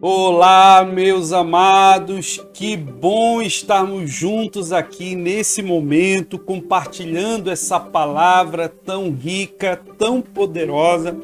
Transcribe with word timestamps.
Olá, 0.00 0.84
meus 0.84 1.32
amados, 1.32 2.40
que 2.54 2.76
bom 2.76 3.42
estarmos 3.42 4.08
juntos 4.08 4.72
aqui 4.72 5.16
nesse 5.16 5.60
momento, 5.60 6.38
compartilhando 6.38 7.50
essa 7.50 7.80
palavra 7.80 8.68
tão 8.68 9.10
rica, 9.10 9.80
tão 9.98 10.22
poderosa. 10.22 11.16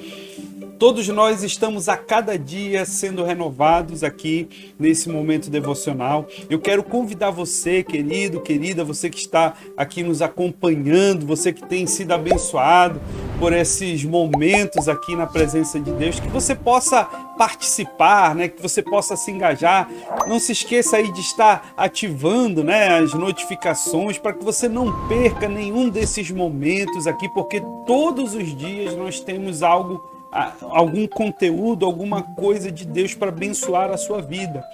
Todos 0.78 1.06
nós 1.08 1.42
estamos 1.42 1.88
a 1.88 1.96
cada 1.96 2.36
dia 2.36 2.84
sendo 2.84 3.22
renovados 3.22 4.02
aqui 4.02 4.74
nesse 4.78 5.08
momento 5.08 5.48
devocional. 5.48 6.26
Eu 6.50 6.58
quero 6.58 6.82
convidar 6.82 7.30
você, 7.30 7.82
querido, 7.82 8.40
querida, 8.40 8.84
você 8.84 9.08
que 9.08 9.18
está 9.18 9.54
aqui 9.76 10.02
nos 10.02 10.20
acompanhando, 10.20 11.26
você 11.26 11.52
que 11.52 11.64
tem 11.64 11.86
sido 11.86 12.12
abençoado 12.12 13.00
por 13.38 13.52
esses 13.52 14.04
momentos 14.04 14.88
aqui 14.88 15.14
na 15.14 15.26
presença 15.26 15.78
de 15.78 15.92
Deus, 15.92 16.18
que 16.18 16.28
você 16.28 16.54
possa 16.54 17.04
participar, 17.38 18.34
né? 18.34 18.48
Que 18.48 18.60
você 18.60 18.82
possa 18.82 19.16
se 19.16 19.30
engajar. 19.30 19.88
Não 20.26 20.38
se 20.38 20.52
esqueça 20.52 20.96
aí 20.96 21.12
de 21.12 21.20
estar 21.20 21.72
ativando, 21.76 22.64
né, 22.64 22.98
as 22.98 23.12
notificações 23.14 24.18
para 24.18 24.32
que 24.32 24.44
você 24.44 24.68
não 24.68 25.06
perca 25.08 25.48
nenhum 25.48 25.88
desses 25.88 26.30
momentos 26.30 27.06
aqui, 27.06 27.28
porque 27.28 27.60
todos 27.86 28.34
os 28.34 28.56
dias 28.56 28.96
nós 28.96 29.20
temos 29.20 29.62
algo 29.62 30.13
algum 30.62 31.06
conteúdo, 31.06 31.86
alguma 31.86 32.22
coisa 32.22 32.70
de 32.70 32.84
Deus 32.84 33.14
para 33.14 33.28
abençoar 33.28 33.90
a 33.90 33.96
sua 33.96 34.20
vida. 34.20 34.64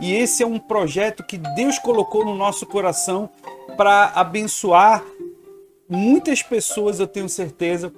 E 0.00 0.14
esse 0.14 0.42
é 0.42 0.46
um 0.46 0.58
projeto 0.58 1.24
que 1.24 1.38
Deus 1.38 1.78
colocou 1.78 2.24
no 2.24 2.34
nosso 2.34 2.66
coração 2.66 3.30
para 3.76 4.12
abençoar 4.14 5.02
muitas 5.88 6.42
pessoas, 6.42 7.00
eu 7.00 7.06
tenho 7.06 7.28
certeza, 7.28 7.92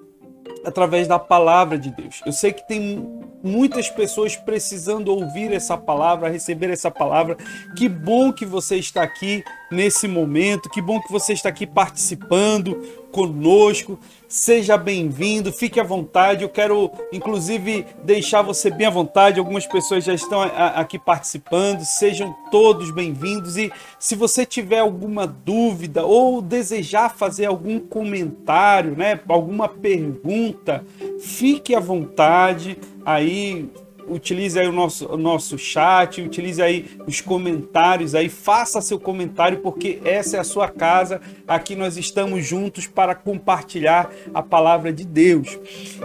através 0.64 1.08
da 1.08 1.18
palavra 1.18 1.78
de 1.78 1.91
Deus. 1.91 2.20
Eu 2.24 2.32
sei 2.32 2.52
que 2.52 2.66
tem 2.66 3.17
muitas 3.42 3.88
pessoas 3.88 4.37
precisando 4.37 5.09
ouvir 5.09 5.52
essa 5.52 5.77
palavra, 5.77 6.28
receber 6.28 6.70
essa 6.70 6.91
palavra. 6.91 7.36
Que 7.77 7.89
bom 7.89 8.33
que 8.33 8.45
você 8.45 8.77
está 8.77 9.03
aqui 9.03 9.45
nesse 9.70 10.08
momento, 10.08 10.70
que 10.70 10.80
bom 10.80 11.00
que 11.00 11.12
você 11.12 11.33
está 11.33 11.48
aqui 11.48 11.67
participando 11.67 12.75
conosco. 13.12 13.98
Seja 14.28 14.77
bem-vindo, 14.77 15.50
fique 15.50 15.80
à 15.80 15.83
vontade. 15.83 16.42
Eu 16.42 16.50
quero, 16.50 16.91
inclusive, 17.11 17.86
deixar 18.05 18.42
você 18.42 18.70
bem 18.70 18.86
à 18.86 18.91
vontade. 18.91 19.39
Algumas 19.39 19.67
pessoas 19.67 20.05
já 20.05 20.12
estão 20.12 20.42
aqui 20.42 20.98
participando. 20.98 21.83
Sejam 21.83 22.34
todos 22.50 22.91
bem-vindos. 22.91 23.56
E 23.56 23.73
se 23.98 24.14
você 24.14 24.45
tiver 24.45 24.80
alguma 24.80 25.27
dúvida 25.27 26.05
ou 26.05 26.42
desejar 26.42 27.14
fazer 27.14 27.47
algum 27.47 27.78
comentário, 27.80 28.95
né, 28.97 29.19
alguma 29.27 29.69
pergunta, 29.69 30.84
fique 31.20 31.75
à 31.75 31.80
vontade. 31.80 32.78
Aí 33.09 33.70
utilize 34.06 34.61
aí 34.61 34.69
o 34.69 34.73
nosso, 34.73 35.06
o 35.06 35.17
nosso 35.17 35.56
chat, 35.56 36.20
utilize 36.20 36.61
aí 36.61 36.84
os 37.06 37.23
comentários 37.23 38.14
aí, 38.14 38.28
faça 38.28 38.83
seu 38.83 39.01
comentário, 39.01 39.61
porque 39.61 39.98
essa 40.05 40.37
é 40.37 40.41
a 40.41 40.45
sua 40.45 40.69
casa. 40.69 41.19
Aqui 41.47 41.75
nós 41.75 41.97
estamos 41.97 42.47
juntos 42.47 42.86
para 42.86 43.14
compartilhar 43.14 44.11
a 44.34 44.42
palavra 44.42 44.92
de 44.92 45.06
Deus. 45.06 45.59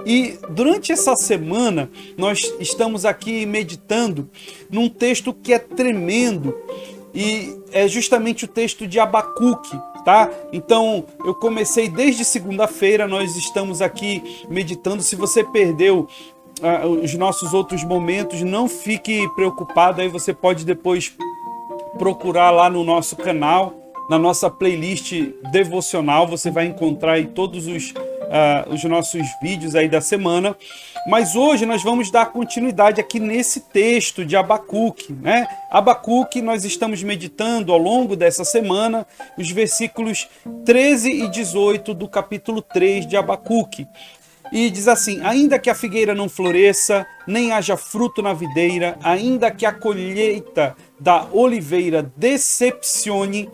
E 0.05 0.39
durante 0.51 0.93
essa 0.93 1.13
semana, 1.17 1.89
nós 2.17 2.53
estamos 2.57 3.03
aqui 3.03 3.45
meditando 3.45 4.29
num 4.71 4.87
texto 4.87 5.33
que 5.33 5.51
é 5.51 5.59
tremendo 5.59 6.55
e 7.13 7.53
é 7.73 7.85
justamente 7.85 8.45
o 8.45 8.47
texto 8.47 8.87
de 8.87 8.97
Abacuque. 8.97 9.77
Tá? 10.05 10.29
Então, 10.51 11.05
eu 11.25 11.33
comecei 11.33 11.87
desde 11.87 12.25
segunda-feira, 12.25 13.07
nós 13.07 13.37
estamos 13.37 13.81
aqui 13.81 14.21
meditando. 14.49 15.01
Se 15.01 15.15
você 15.15 15.45
perdeu 15.45 16.09
os 17.01 17.13
nossos 17.15 17.53
outros 17.53 17.83
momentos, 17.83 18.41
não 18.41 18.67
fique 18.67 19.27
preocupado, 19.35 20.01
aí 20.01 20.07
você 20.07 20.33
pode 20.33 20.65
depois 20.65 21.13
procurar 21.97 22.51
lá 22.51 22.69
no 22.69 22.83
nosso 22.83 23.15
canal, 23.15 23.73
na 24.09 24.17
nossa 24.17 24.49
playlist 24.49 25.13
devocional, 25.51 26.27
você 26.27 26.51
vai 26.51 26.65
encontrar 26.65 27.13
aí 27.13 27.27
todos 27.27 27.67
os, 27.67 27.91
uh, 27.91 28.73
os 28.73 28.83
nossos 28.83 29.21
vídeos 29.41 29.75
aí 29.75 29.87
da 29.87 30.01
semana. 30.01 30.55
Mas 31.07 31.35
hoje 31.35 31.65
nós 31.65 31.83
vamos 31.83 32.09
dar 32.09 32.27
continuidade 32.27 32.99
aqui 32.99 33.19
nesse 33.19 33.61
texto 33.61 34.25
de 34.25 34.35
Abacuque, 34.35 35.13
né? 35.13 35.45
Abacuque, 35.69 36.41
nós 36.41 36.63
estamos 36.63 37.03
meditando 37.03 37.73
ao 37.73 37.77
longo 37.77 38.15
dessa 38.15 38.45
semana 38.45 39.05
os 39.37 39.51
versículos 39.51 40.29
13 40.65 41.23
e 41.23 41.27
18 41.29 41.93
do 41.93 42.07
capítulo 42.07 42.61
3 42.61 43.05
de 43.05 43.17
Abacuque. 43.17 43.85
E 44.53 44.69
diz 44.69 44.87
assim: 44.87 45.19
Ainda 45.23 45.57
que 45.57 45.67
a 45.67 45.73
figueira 45.73 46.13
não 46.13 46.29
floresça, 46.29 47.07
nem 47.25 47.51
haja 47.51 47.75
fruto 47.75 48.21
na 48.21 48.33
videira, 48.33 48.95
ainda 49.01 49.49
que 49.49 49.65
a 49.65 49.73
colheita 49.73 50.75
da 50.99 51.25
oliveira 51.31 52.13
decepcione 52.15 53.49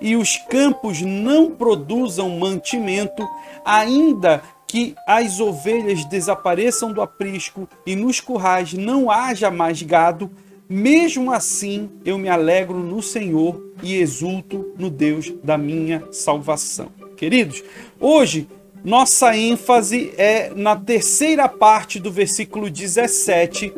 e 0.00 0.14
os 0.14 0.36
campos 0.48 1.02
não 1.02 1.50
produzam 1.50 2.38
mantimento, 2.38 3.28
ainda 3.64 4.42
que 4.64 4.94
as 5.08 5.40
ovelhas 5.40 6.04
desapareçam 6.04 6.92
do 6.92 7.02
aprisco 7.02 7.68
e 7.84 7.96
nos 7.96 8.20
currais 8.20 8.74
não 8.74 9.10
haja 9.10 9.50
mais 9.50 9.82
gado, 9.82 10.30
mesmo 10.68 11.32
assim 11.32 11.90
eu 12.04 12.16
me 12.16 12.28
alegro 12.28 12.78
no 12.78 13.02
Senhor 13.02 13.60
e 13.82 13.96
exulto 13.96 14.72
no 14.78 14.88
Deus 14.88 15.32
da 15.42 15.58
minha 15.58 16.04
salvação. 16.12 16.92
Queridos, 17.16 17.62
hoje 17.98 18.48
nossa 18.84 19.34
ênfase 19.34 20.12
é 20.18 20.52
na 20.54 20.76
terceira 20.76 21.48
parte 21.48 21.98
do 21.98 22.12
versículo 22.12 22.68
17, 22.68 23.72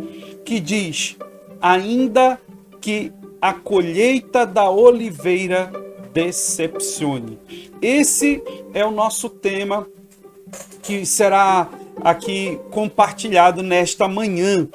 que 0.45 0.59
diz: 0.59 1.17
Ainda 1.61 2.41
que 2.81 3.13
a 3.41 3.53
colheita 3.53 4.45
da 4.45 4.69
oliveira 4.69 5.71
decepcione. 6.13 7.39
Esse 7.81 8.43
é 8.75 8.85
o 8.85 8.91
nosso 8.91 9.29
tema 9.29 9.87
que 10.83 11.07
será 11.07 11.69
aqui 12.03 12.59
compartilhado 12.73 13.63
nesta 13.63 14.09
manhã. 14.09 14.67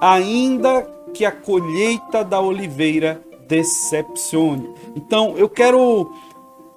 Ainda 0.00 0.88
que 1.12 1.26
a 1.26 1.32
colheita 1.32 2.24
da 2.24 2.40
oliveira 2.40 3.20
decepcione. 3.46 4.68
Então, 4.96 5.36
eu 5.36 5.48
quero 5.48 6.12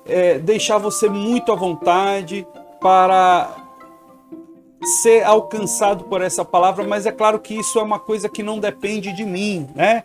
é, 0.05 0.39
deixar 0.39 0.77
você 0.77 1.07
muito 1.07 1.51
à 1.51 1.55
vontade 1.55 2.45
para 2.81 3.55
ser 4.83 5.23
alcançado 5.23 6.05
por 6.05 6.21
essa 6.21 6.43
palavra, 6.43 6.83
mas 6.83 7.05
é 7.05 7.11
claro 7.11 7.39
que 7.39 7.53
isso 7.53 7.77
é 7.77 7.83
uma 7.83 7.99
coisa 7.99 8.27
que 8.27 8.41
não 8.41 8.59
depende 8.59 9.13
de 9.13 9.23
mim, 9.23 9.69
né? 9.75 10.03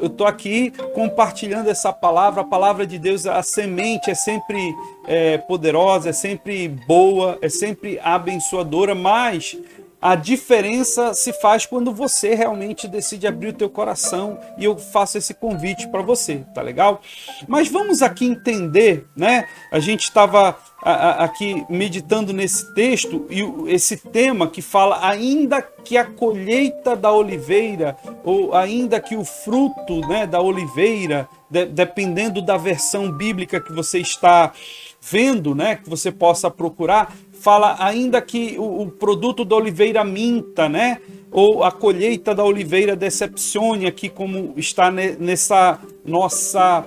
Eu 0.00 0.08
estou 0.08 0.26
aqui 0.26 0.72
compartilhando 0.92 1.68
essa 1.68 1.92
palavra, 1.92 2.40
a 2.40 2.44
palavra 2.44 2.84
de 2.84 2.98
Deus, 2.98 3.26
a 3.26 3.42
semente 3.44 4.10
é 4.10 4.14
sempre 4.14 4.74
é, 5.06 5.38
poderosa, 5.38 6.10
é 6.10 6.12
sempre 6.12 6.68
boa, 6.68 7.38
é 7.40 7.48
sempre 7.48 8.00
abençoadora, 8.02 8.92
mas 8.92 9.56
a 10.00 10.16
diferença 10.16 11.14
se 11.14 11.32
faz 11.34 11.64
quando 11.64 11.94
você 11.94 12.34
realmente 12.34 12.88
decide 12.88 13.28
abrir 13.28 13.50
o 13.50 13.52
teu 13.52 13.70
coração 13.70 14.36
e 14.58 14.64
eu 14.64 14.76
faço 14.76 15.16
esse 15.16 15.32
convite 15.32 15.86
para 15.86 16.02
você, 16.02 16.44
tá 16.52 16.60
legal? 16.60 17.00
Mas 17.46 17.68
vamos 17.68 18.02
aqui 18.02 18.26
entender, 18.26 19.06
né? 19.16 19.46
A 19.70 19.78
gente 19.78 20.02
estava 20.02 20.58
aqui 20.84 21.64
meditando 21.68 22.32
nesse 22.32 22.74
texto 22.74 23.24
e 23.30 23.40
esse 23.72 23.96
tema 23.96 24.48
que 24.48 24.60
fala 24.60 25.06
ainda 25.06 25.62
que 25.62 25.96
a 25.96 26.04
colheita 26.04 26.96
da 26.96 27.12
oliveira 27.12 27.96
ou 28.24 28.54
ainda 28.54 29.00
que 29.00 29.16
o 29.16 29.24
fruto, 29.24 30.00
né, 30.08 30.26
da 30.26 30.40
oliveira, 30.40 31.28
de, 31.48 31.66
dependendo 31.66 32.42
da 32.42 32.56
versão 32.56 33.10
bíblica 33.12 33.60
que 33.60 33.72
você 33.72 34.00
está 34.00 34.52
vendo, 35.00 35.54
né, 35.54 35.76
que 35.76 35.88
você 35.88 36.10
possa 36.10 36.50
procurar, 36.50 37.14
fala 37.32 37.76
ainda 37.78 38.20
que 38.20 38.56
o, 38.58 38.82
o 38.82 38.90
produto 38.90 39.44
da 39.44 39.56
oliveira 39.56 40.04
minta, 40.04 40.68
né? 40.68 40.98
Ou 41.32 41.64
a 41.64 41.72
colheita 41.72 42.34
da 42.34 42.44
oliveira 42.44 42.94
decepcione, 42.94 43.86
aqui 43.86 44.08
como 44.08 44.52
está 44.56 44.90
nessa 44.90 45.80
nossa 46.04 46.84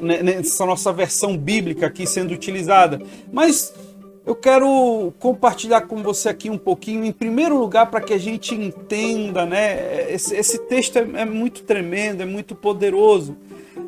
nessa 0.00 0.64
nossa 0.66 0.92
versão 0.92 1.36
bíblica 1.36 1.86
aqui 1.86 2.06
sendo 2.06 2.32
utilizada. 2.32 3.00
Mas 3.32 3.72
eu 4.26 4.34
quero 4.34 5.12
compartilhar 5.18 5.82
com 5.82 6.02
você 6.02 6.28
aqui 6.28 6.50
um 6.50 6.58
pouquinho, 6.58 7.04
em 7.04 7.12
primeiro 7.12 7.58
lugar, 7.58 7.90
para 7.90 8.00
que 8.00 8.12
a 8.12 8.18
gente 8.18 8.54
entenda, 8.54 9.46
né? 9.46 10.12
Esse, 10.12 10.36
esse 10.36 10.58
texto 10.66 10.96
é, 10.96 11.22
é, 11.22 11.24
muito 11.24 11.62
tremendo, 11.62 12.22
é 12.22 12.26
muito 12.26 12.54
poderoso, 12.54 13.36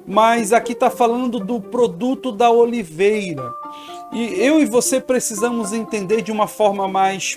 mas 0.06 0.52
aqui 0.52 0.73
está 0.73 0.90
falando 0.90 1.38
do 1.38 1.61
produto 1.61 2.32
da 2.32 2.50
oliveira. 2.50 3.52
E 4.12 4.34
eu 4.43 4.61
e 4.61 4.64
você 4.64 5.00
precisamos 5.00 5.73
entender 5.73 6.23
de 6.23 6.32
uma 6.32 6.46
forma 6.46 6.88
mais 6.88 7.37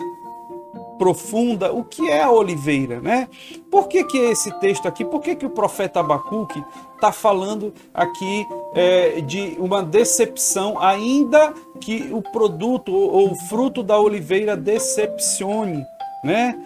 profunda 0.97 1.73
o 1.73 1.83
que 1.83 2.09
é 2.09 2.23
a 2.23 2.31
oliveira, 2.31 2.99
né? 3.01 3.27
Por 3.69 3.87
que, 3.87 4.03
que 4.03 4.17
é 4.17 4.31
esse 4.31 4.51
texto 4.59 4.87
aqui? 4.87 5.03
Por 5.03 5.21
que, 5.21 5.35
que 5.35 5.45
o 5.45 5.49
profeta 5.49 5.99
Abacuque 5.99 6.63
está 6.95 7.11
falando 7.11 7.73
aqui 7.93 8.45
é, 8.73 9.21
de 9.21 9.55
uma 9.59 9.83
decepção, 9.83 10.79
ainda 10.79 11.53
que 11.79 12.09
o 12.11 12.21
produto 12.21 12.93
ou 12.93 13.31
o 13.31 13.35
fruto 13.35 13.83
da 13.83 13.99
oliveira 13.99 14.55
decepcione, 14.55 15.85
né? 16.23 16.57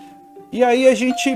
E 0.52 0.64
aí 0.64 0.88
a 0.88 0.96
gente 0.96 1.34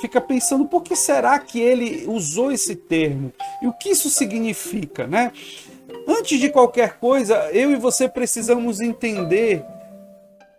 fica 0.00 0.20
pensando 0.20 0.66
por 0.66 0.82
que 0.82 0.94
será 0.94 1.38
que 1.38 1.60
ele 1.60 2.04
usou 2.06 2.52
esse 2.52 2.74
termo 2.74 3.32
e 3.62 3.66
o 3.66 3.72
que 3.72 3.90
isso 3.90 4.08
significa, 4.08 5.06
né? 5.06 5.32
Antes 6.06 6.38
de 6.38 6.48
qualquer 6.48 6.98
coisa, 6.98 7.50
eu 7.52 7.70
e 7.70 7.76
você 7.76 8.08
precisamos 8.08 8.80
entender 8.80 9.64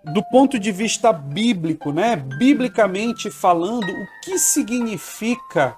do 0.04 0.24
ponto 0.24 0.58
de 0.58 0.72
vista 0.72 1.14
bíblico, 1.14 1.92
né? 1.92 2.16
Biblicamente 2.16 3.30
falando, 3.30 3.90
o 3.90 4.08
que 4.24 4.38
significa 4.40 5.76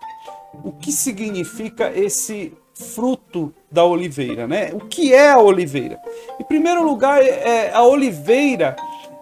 o 0.64 0.72
que 0.72 0.92
significa 0.92 1.92
esse 1.96 2.54
fruto 2.74 3.54
da 3.72 3.86
oliveira, 3.86 4.48
né? 4.48 4.72
O 4.74 4.80
que 4.80 5.14
é 5.14 5.32
a 5.32 5.40
oliveira? 5.40 6.00
Em 6.40 6.44
primeiro 6.44 6.84
lugar, 6.84 7.22
é, 7.22 7.72
a 7.74 7.84
oliveira 7.84 8.76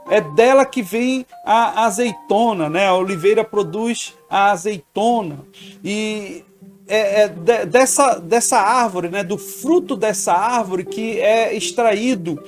é 0.10 0.22
dela 0.22 0.66
que 0.66 0.82
vem 0.82 1.26
a 1.46 1.86
azeitona, 1.86 2.70
né? 2.70 2.88
A 2.88 2.96
oliveira 2.96 3.44
produz 3.44 4.14
a 4.30 4.52
azeitona 4.52 5.40
e 5.84 6.44
é, 6.88 7.24
é 7.24 7.28
de, 7.28 7.66
dessa, 7.66 8.20
dessa 8.20 8.58
árvore, 8.58 9.10
né? 9.10 9.24
Do 9.24 9.38
fruto 9.38 9.96
dessa 9.96 10.34
árvore 10.34 10.86
que 10.86 11.20
é 11.20 11.56
extraído 11.56 12.42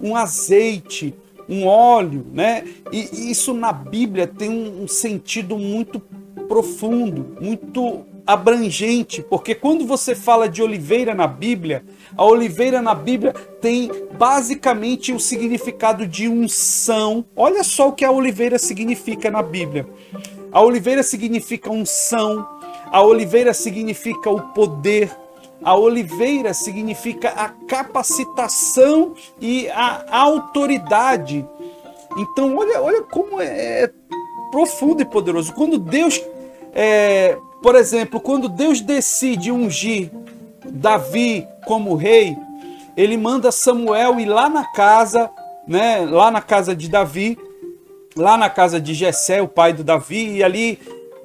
um 0.00 0.16
azeite, 0.16 1.14
um 1.48 1.66
óleo, 1.66 2.26
né? 2.32 2.64
E 2.90 3.30
isso 3.30 3.54
na 3.54 3.72
Bíblia 3.72 4.26
tem 4.26 4.50
um 4.50 4.88
sentido 4.88 5.58
muito 5.58 6.00
profundo, 6.48 7.36
muito 7.40 8.04
abrangente, 8.26 9.22
porque 9.22 9.54
quando 9.54 9.86
você 9.86 10.14
fala 10.14 10.48
de 10.48 10.62
oliveira 10.62 11.14
na 11.14 11.26
Bíblia, 11.26 11.84
a 12.16 12.24
oliveira 12.24 12.80
na 12.80 12.94
Bíblia 12.94 13.32
tem 13.60 13.90
basicamente 14.16 15.12
o 15.12 15.18
significado 15.18 16.06
de 16.06 16.28
unção. 16.28 17.24
Olha 17.34 17.64
só 17.64 17.88
o 17.88 17.92
que 17.92 18.04
a 18.04 18.12
oliveira 18.12 18.58
significa 18.58 19.30
na 19.30 19.42
Bíblia. 19.42 19.86
A 20.52 20.60
oliveira 20.60 21.02
significa 21.02 21.70
unção, 21.70 22.46
a 22.90 23.02
oliveira 23.02 23.54
significa 23.54 24.30
o 24.30 24.40
poder, 24.52 25.10
a 25.64 25.76
oliveira 25.76 26.52
significa 26.52 27.30
a 27.30 27.48
capacitação 27.48 29.14
e 29.40 29.68
a 29.70 30.04
autoridade. 30.10 31.46
Então, 32.18 32.56
olha, 32.56 32.82
olha 32.82 33.02
como 33.02 33.40
é, 33.40 33.84
é 33.84 33.90
profundo 34.50 35.00
e 35.00 35.06
poderoso. 35.06 35.54
Quando 35.54 35.78
Deus 35.78 36.22
é, 36.74 37.38
por 37.62 37.76
exemplo, 37.76 38.20
quando 38.20 38.48
Deus 38.48 38.80
decide 38.80 39.52
ungir 39.52 40.10
Davi 40.64 41.46
como 41.64 41.94
rei, 41.94 42.36
ele 42.96 43.16
manda 43.16 43.52
Samuel 43.52 44.18
ir 44.18 44.26
lá 44.26 44.48
na 44.48 44.64
casa, 44.64 45.30
né, 45.66 46.04
lá 46.04 46.30
na 46.30 46.40
casa 46.40 46.74
de 46.74 46.88
Davi, 46.88 47.38
lá 48.16 48.36
na 48.36 48.50
casa 48.50 48.80
de 48.80 48.92
Jessé, 48.92 49.40
o 49.40 49.48
pai 49.48 49.72
do 49.72 49.84
Davi, 49.84 50.36
e 50.36 50.44
ali 50.44 50.78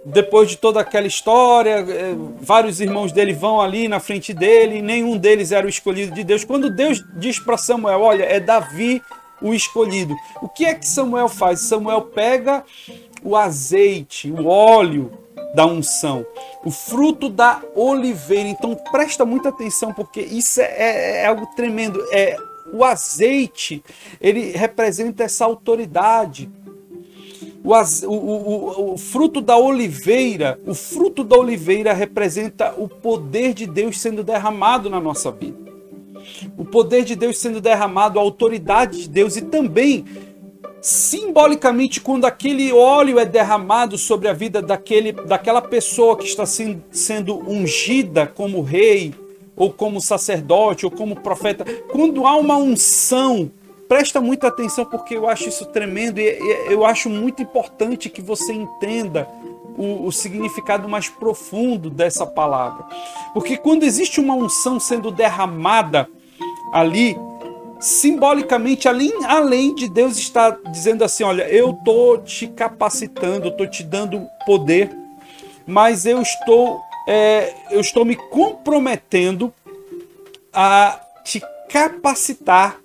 depois 0.05 0.47
de 0.47 0.57
toda 0.57 0.79
aquela 0.79 1.07
história, 1.07 1.85
é, 1.89 2.15
vários 2.39 2.79
irmãos 2.79 3.11
dele 3.11 3.33
vão 3.33 3.59
ali 3.59 3.89
na 3.89 3.99
frente 3.99 4.33
dele, 4.33 4.81
nenhum 4.81 5.17
deles 5.17 5.51
era 5.51 5.65
o 5.65 5.69
escolhido 5.69 6.13
de 6.13 6.23
Deus. 6.23 6.45
Quando 6.45 6.69
Deus 6.69 7.03
diz 7.15 7.39
para 7.39 7.57
Samuel, 7.57 8.01
olha, 8.01 8.23
é 8.23 8.39
Davi 8.39 9.01
o 9.41 9.53
escolhido. 9.53 10.15
O 10.41 10.47
que 10.47 10.65
é 10.65 10.73
que 10.73 10.87
Samuel 10.87 11.27
faz? 11.27 11.59
Samuel 11.61 12.03
pega 12.03 12.63
o 13.21 13.35
azeite, 13.35 14.31
o 14.31 14.47
óleo 14.47 15.11
da 15.53 15.65
unção, 15.65 16.25
o 16.63 16.71
fruto 16.71 17.29
da 17.29 17.61
oliveira. 17.75 18.49
Então 18.49 18.75
presta 18.91 19.25
muita 19.25 19.49
atenção 19.49 19.93
porque 19.93 20.21
isso 20.21 20.61
é, 20.61 20.65
é, 20.65 21.21
é 21.21 21.25
algo 21.25 21.47
tremendo. 21.55 22.03
É 22.11 22.37
o 22.71 22.83
azeite, 22.83 23.83
ele 24.19 24.51
representa 24.51 25.23
essa 25.23 25.45
autoridade. 25.45 26.49
O, 27.63 27.73
o, 27.73 28.13
o, 28.13 28.93
o, 28.93 28.97
fruto 28.97 29.41
da 29.41 29.57
oliveira, 29.57 30.59
o 30.65 30.73
fruto 30.73 31.23
da 31.23 31.35
oliveira 31.35 31.91
representa 31.91 32.73
o 32.77 32.87
poder 32.87 33.53
de 33.53 33.65
Deus 33.65 33.99
sendo 33.99 34.23
derramado 34.23 34.89
na 34.89 34.99
nossa 34.99 35.31
vida. 35.31 35.67
O 36.57 36.63
poder 36.63 37.03
de 37.03 37.15
Deus 37.15 37.37
sendo 37.37 37.59
derramado, 37.59 38.19
a 38.19 38.21
autoridade 38.21 39.03
de 39.03 39.09
Deus 39.09 39.35
e 39.35 39.41
também 39.41 40.05
simbolicamente 40.81 41.99
quando 41.99 42.25
aquele 42.25 42.71
óleo 42.71 43.19
é 43.19 43.25
derramado 43.25 43.97
sobre 43.97 44.27
a 44.27 44.33
vida 44.33 44.61
daquele, 44.61 45.11
daquela 45.11 45.61
pessoa 45.61 46.17
que 46.17 46.25
está 46.25 46.45
sendo 46.45 47.37
ungida 47.49 48.27
como 48.27 48.61
rei, 48.61 49.13
ou 49.55 49.73
como 49.73 49.99
sacerdote, 49.99 50.85
ou 50.85 50.91
como 50.91 51.15
profeta, 51.15 51.65
quando 51.91 52.27
há 52.27 52.35
uma 52.35 52.55
unção, 52.57 53.51
presta 53.89 54.21
muita 54.21 54.47
atenção 54.47 54.85
porque 54.85 55.15
eu 55.15 55.27
acho 55.27 55.49
isso 55.49 55.65
tremendo 55.65 56.19
e 56.19 56.37
eu 56.69 56.85
acho 56.85 57.09
muito 57.09 57.41
importante 57.41 58.07
que 58.07 58.21
você 58.21 58.53
entenda 58.53 59.27
o, 59.75 60.05
o 60.05 60.11
significado 60.11 60.87
mais 60.87 61.09
profundo 61.09 61.89
dessa 61.89 62.25
palavra. 62.25 62.85
Porque 63.33 63.57
quando 63.57 63.83
existe 63.83 64.19
uma 64.19 64.35
unção 64.35 64.79
sendo 64.79 65.09
derramada 65.09 66.07
ali, 66.71 67.17
simbolicamente, 67.79 68.87
além, 68.87 69.11
além 69.25 69.75
de 69.75 69.89
Deus 69.89 70.17
estar 70.17 70.57
dizendo 70.71 71.03
assim: 71.03 71.23
olha, 71.23 71.47
eu 71.49 71.71
estou 71.71 72.21
te 72.21 72.47
capacitando, 72.47 73.49
estou 73.49 73.67
te 73.67 73.83
dando 73.83 74.27
poder, 74.45 74.89
mas 75.65 76.05
eu 76.05 76.21
estou, 76.21 76.81
é, 77.07 77.53
eu 77.71 77.79
estou 77.79 78.03
me 78.05 78.15
comprometendo 78.15 79.53
a 80.53 80.99
te 81.23 81.41
capacitar, 81.69 82.79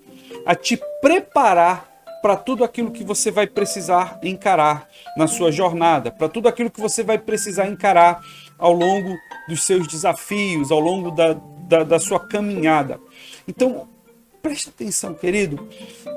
a 0.45 0.55
te 0.55 0.79
preparar 1.01 1.91
para 2.21 2.37
tudo 2.37 2.63
aquilo 2.63 2.93
que 2.93 3.03
você 3.03 3.31
vai 3.31 3.47
precisar 3.47 4.21
encarar 4.23 4.89
na 5.17 5.27
sua 5.27 5.51
jornada, 5.51 6.11
para 6.11 6.29
tudo 6.29 6.49
aquilo 6.49 6.71
que 6.71 6.81
você 6.81 7.03
vai 7.03 7.19
precisar 7.19 7.67
encarar 7.67 8.21
ao 8.57 8.73
longo 8.73 9.17
dos 9.49 9.65
seus 9.65 9.89
desafios, 9.89 10.71
ao 10.71 10.79
longo 10.79 11.11
da, 11.11 11.35
da, 11.69 11.83
da 11.83 11.99
sua 11.99 12.21
caminhada. 12.21 13.01
Então, 13.49 13.89
Preste 14.43 14.71
atenção, 14.71 15.15
querido, 15.15 15.69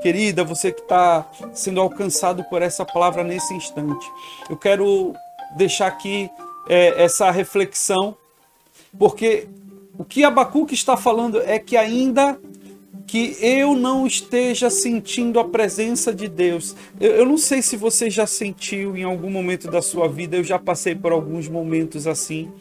querida, 0.01 0.43
você 0.43 0.71
que 0.71 0.81
está 0.81 1.29
sendo 1.53 1.79
alcançado 1.79 2.43
por 2.45 2.61
essa 2.61 2.83
palavra 2.83 3.23
nesse 3.23 3.53
instante. 3.53 4.05
Eu 4.49 4.57
quero 4.57 5.13
deixar 5.55 5.87
aqui 5.87 6.29
é, 6.67 7.03
essa 7.03 7.29
reflexão, 7.29 8.17
porque 8.97 9.47
o 9.95 10.03
que 10.03 10.23
Abacuque 10.23 10.73
está 10.73 10.97
falando 10.97 11.39
é 11.41 11.59
que 11.59 11.77
ainda 11.77 12.39
que 13.05 13.37
eu 13.39 13.75
não 13.75 14.07
esteja 14.07 14.69
sentindo 14.69 15.39
a 15.39 15.45
presença 15.45 16.13
de 16.13 16.27
Deus. 16.27 16.75
Eu, 16.99 17.11
eu, 17.11 17.25
não 17.25 17.37
sei 17.37 17.61
se 17.61 17.77
você 17.77 18.09
já 18.09 18.25
sentiu 18.25 18.97
em 18.97 19.03
algum 19.03 19.29
momento 19.29 19.69
da 19.69 19.81
sua 19.81 20.07
vida, 20.07 20.35
eu 20.35 20.43
já 20.43 20.57
passei 20.57 20.95
por 20.95 21.11
alguns 21.11 21.47
momentos 21.47 22.07
assim, 22.07 22.51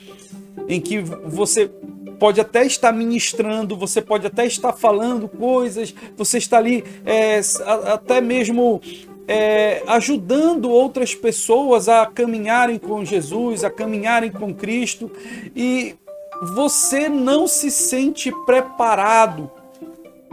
em 0.69 0.81
que 0.81 0.99
você 0.99 1.71
pode 2.19 2.41
até 2.41 2.65
estar 2.65 2.93
ministrando, 2.93 3.77
você 3.77 4.01
pode 4.01 4.27
até 4.27 4.47
estar 4.47 4.73
falando 4.73 5.29
coisas, 5.29 5.95
você 6.17 6.39
está 6.39 6.59
ali 6.59 6.85
é, 7.05 7.41
até 7.93 8.21
mesmo 8.21 8.81
é, 9.27 9.83
ajudando 9.87 10.71
outras 10.71 11.15
pessoas 11.15 11.89
a 11.89 12.07
caminharem 12.07 12.79
com 12.79 13.05
Jesus, 13.05 13.65
a 13.65 13.71
caminharem 13.71 14.31
com 14.31 14.55
Cristo, 14.55 15.11
e 15.55 15.95
você 16.55 17.09
não 17.09 17.47
se 17.47 17.71
sente 17.71 18.33
preparado 18.45 19.51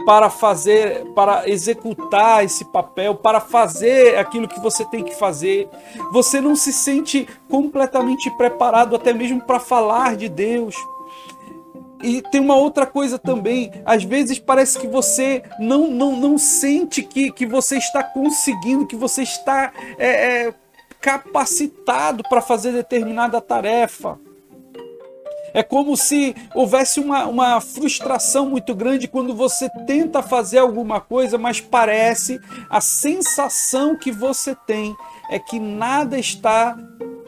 para 0.04 0.30
fazer, 0.30 1.04
para 1.14 1.48
executar 1.48 2.44
esse 2.44 2.64
papel, 2.64 3.14
para 3.14 3.40
fazer 3.40 4.18
aquilo 4.18 4.48
que 4.48 4.60
você 4.60 4.84
tem 4.84 5.04
que 5.04 5.14
fazer. 5.14 5.68
Você 6.12 6.40
não 6.40 6.56
se 6.56 6.72
sente 6.72 7.28
completamente 7.48 8.30
preparado 8.36 8.96
até 8.96 9.12
mesmo 9.12 9.40
para 9.42 9.60
falar 9.60 10.16
de 10.16 10.28
Deus. 10.28 10.74
E 12.02 12.20
tem 12.20 12.40
uma 12.40 12.56
outra 12.56 12.84
coisa 12.84 13.16
também, 13.16 13.70
às 13.86 14.02
vezes 14.02 14.36
parece 14.36 14.76
que 14.76 14.88
você 14.88 15.44
não, 15.60 15.86
não, 15.86 16.16
não 16.16 16.36
sente 16.36 17.00
que, 17.00 17.30
que 17.30 17.46
você 17.46 17.76
está 17.76 18.02
conseguindo, 18.02 18.86
que 18.86 18.96
você 18.96 19.22
está 19.22 19.72
é, 19.96 20.46
é, 20.46 20.54
capacitado 21.00 22.24
para 22.28 22.40
fazer 22.40 22.72
determinada 22.72 23.40
tarefa. 23.40 24.18
É 25.54 25.62
como 25.62 25.96
se 25.96 26.34
houvesse 26.54 27.00
uma, 27.00 27.26
uma 27.26 27.60
frustração 27.60 28.48
muito 28.48 28.74
grande 28.74 29.08
quando 29.08 29.34
você 29.34 29.68
tenta 29.86 30.22
fazer 30.22 30.58
alguma 30.58 31.00
coisa, 31.00 31.36
mas 31.36 31.60
parece 31.60 32.40
a 32.70 32.80
sensação 32.80 33.96
que 33.96 34.10
você 34.10 34.54
tem 34.66 34.94
é 35.30 35.38
que 35.38 35.58
nada 35.58 36.18
está 36.18 36.76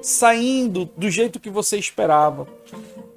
saindo 0.02 0.84
do 0.96 1.10
jeito 1.10 1.40
que 1.40 1.50
você 1.50 1.78
esperava. 1.78 2.46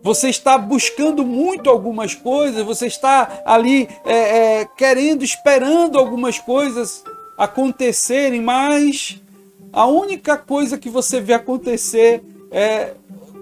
Você 0.01 0.29
está 0.29 0.57
buscando 0.57 1.25
muito 1.25 1.69
algumas 1.69 2.15
coisas, 2.15 2.65
você 2.65 2.87
está 2.87 3.41
ali 3.45 3.89
é, 4.05 4.59
é, 4.61 4.65
querendo, 4.65 5.23
esperando 5.23 5.99
algumas 5.99 6.39
coisas 6.39 7.03
acontecerem, 7.37 8.41
mas 8.41 9.21
a 9.73 9.85
única 9.85 10.37
coisa 10.37 10.77
que 10.77 10.89
você 10.89 11.19
vê 11.19 11.33
acontecer 11.33 12.23
é 12.51 12.93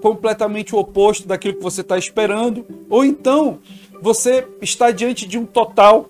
completamente 0.06 0.72
o 0.72 0.78
oposto 0.78 1.26
daquilo 1.26 1.56
que 1.56 1.62
você 1.64 1.80
está 1.80 1.98
esperando, 1.98 2.64
ou 2.88 3.04
então 3.04 3.58
você 4.00 4.46
está 4.62 4.92
diante 4.92 5.26
de 5.26 5.36
um 5.36 5.44
total 5.44 6.08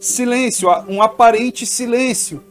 silêncio, 0.00 0.70
um 0.88 1.02
aparente 1.02 1.66
silêncio. 1.66 2.42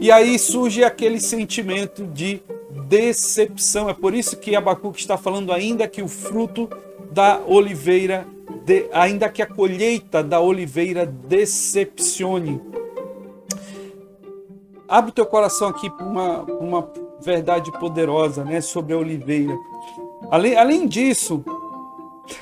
E 0.00 0.10
aí 0.10 0.40
surge 0.40 0.82
aquele 0.82 1.20
sentimento 1.20 2.04
de 2.04 2.42
decepção. 2.88 3.88
É 3.88 3.94
por 3.94 4.12
isso 4.12 4.36
que 4.38 4.56
Abacuque 4.56 4.98
está 4.98 5.16
falando 5.16 5.52
ainda 5.52 5.86
que 5.86 6.02
o 6.02 6.08
fruto 6.08 6.68
da 7.12 7.40
oliveira, 7.46 8.26
de, 8.64 8.88
ainda 8.92 9.28
que 9.28 9.40
a 9.40 9.46
colheita 9.46 10.20
da 10.20 10.40
oliveira 10.40 11.06
decepcione. 11.06 12.60
Abre 14.88 15.12
o 15.12 15.14
teu 15.14 15.26
coração 15.26 15.68
aqui 15.68 15.88
para 15.88 16.04
uma, 16.04 16.42
uma 16.42 16.92
verdade 17.20 17.70
poderosa 17.72 18.44
né, 18.44 18.60
sobre 18.60 18.94
a 18.94 18.98
oliveira. 18.98 19.56
Além, 20.30 20.56
além 20.56 20.86
disso, 20.86 21.44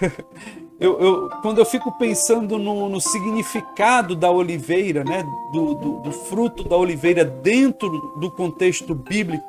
eu, 0.81 1.01
eu, 1.01 1.31
quando 1.43 1.59
eu 1.59 1.65
fico 1.65 1.93
pensando 1.93 2.59
no, 2.59 2.89
no 2.89 3.01
significado 3.01 4.17
da 4.17 4.31
oliveira, 4.31 5.05
né, 5.05 5.25
do, 5.53 5.75
do, 5.75 6.01
do, 6.01 6.13
fruto 6.13 6.65
da 6.65 6.77
oliveira 6.77 7.25
dentro 7.25 7.91
do 8.19 8.31
contexto 8.31 8.95
bíblico, 8.95 9.45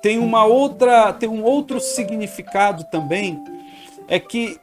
tem 0.00 0.18
uma 0.18 0.44
outra, 0.44 1.12
tem 1.12 1.28
um 1.28 1.42
outro 1.42 1.80
significado 1.80 2.84
também, 2.90 3.42
é 4.06 4.20
que 4.20 4.58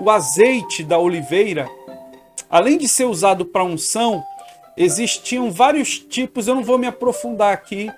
o 0.00 0.10
azeite 0.10 0.82
da 0.82 0.98
oliveira, 0.98 1.68
além 2.50 2.78
de 2.78 2.88
ser 2.88 3.04
usado 3.04 3.44
para 3.44 3.64
unção, 3.64 4.22
existiam 4.76 5.50
vários 5.50 5.98
tipos. 5.98 6.46
Eu 6.46 6.54
não 6.54 6.64
vou 6.64 6.78
me 6.78 6.86
aprofundar 6.86 7.52
aqui, 7.52 7.90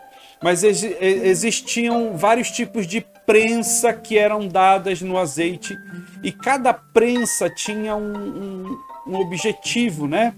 mas 0.42 0.62
existiam 0.62 2.16
vários 2.16 2.50
tipos 2.50 2.86
de 2.86 3.04
prensa 3.28 3.92
que 3.92 4.16
eram 4.16 4.48
dadas 4.48 5.02
no 5.02 5.18
azeite 5.18 5.76
e 6.22 6.32
cada 6.32 6.72
prensa 6.72 7.50
tinha 7.50 7.94
um, 7.94 8.16
um, 8.16 8.78
um 9.06 9.16
objetivo, 9.16 10.08
né? 10.08 10.34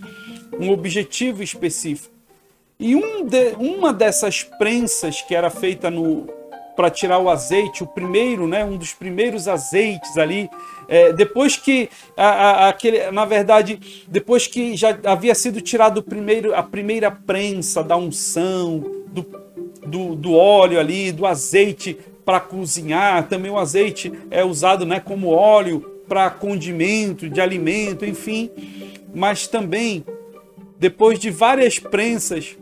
Um 0.58 0.72
objetivo 0.72 1.40
específico. 1.40 2.12
E 2.80 2.96
um 2.96 3.24
de, 3.24 3.52
uma 3.60 3.92
dessas 3.92 4.42
prensas 4.42 5.22
que 5.22 5.36
era 5.36 5.48
feita 5.50 5.88
no 5.88 6.26
para 6.74 6.90
tirar 6.90 7.18
o 7.18 7.28
azeite, 7.28 7.84
o 7.84 7.86
primeiro, 7.86 8.48
né? 8.48 8.64
Um 8.64 8.76
dos 8.76 8.92
primeiros 8.92 9.46
azeites 9.46 10.18
ali, 10.18 10.50
é, 10.88 11.12
depois 11.12 11.56
que 11.56 11.88
a, 12.16 12.26
a, 12.26 12.68
aquele, 12.70 13.08
na 13.12 13.24
verdade, 13.24 14.04
depois 14.08 14.48
que 14.48 14.76
já 14.76 14.98
havia 15.04 15.34
sido 15.36 15.60
tirado 15.60 15.98
o 15.98 16.02
primeiro, 16.02 16.56
a 16.56 16.62
primeira 16.62 17.08
prensa 17.08 17.84
da 17.84 17.96
unção, 17.96 18.80
do 19.06 19.22
do, 19.86 20.14
do 20.14 20.34
óleo 20.34 20.78
ali, 20.78 21.10
do 21.12 21.26
azeite 21.26 21.98
para 22.24 22.40
cozinhar. 22.40 23.28
Também 23.28 23.50
o 23.50 23.58
azeite 23.58 24.12
é 24.30 24.44
usado 24.44 24.86
né, 24.86 25.00
como 25.00 25.28
óleo 25.28 25.80
para 26.08 26.30
condimento 26.30 27.28
de 27.28 27.40
alimento, 27.40 28.04
enfim. 28.04 28.50
Mas 29.14 29.46
também, 29.46 30.04
depois 30.78 31.18
de 31.18 31.30
várias 31.30 31.78
prensas, 31.78 32.56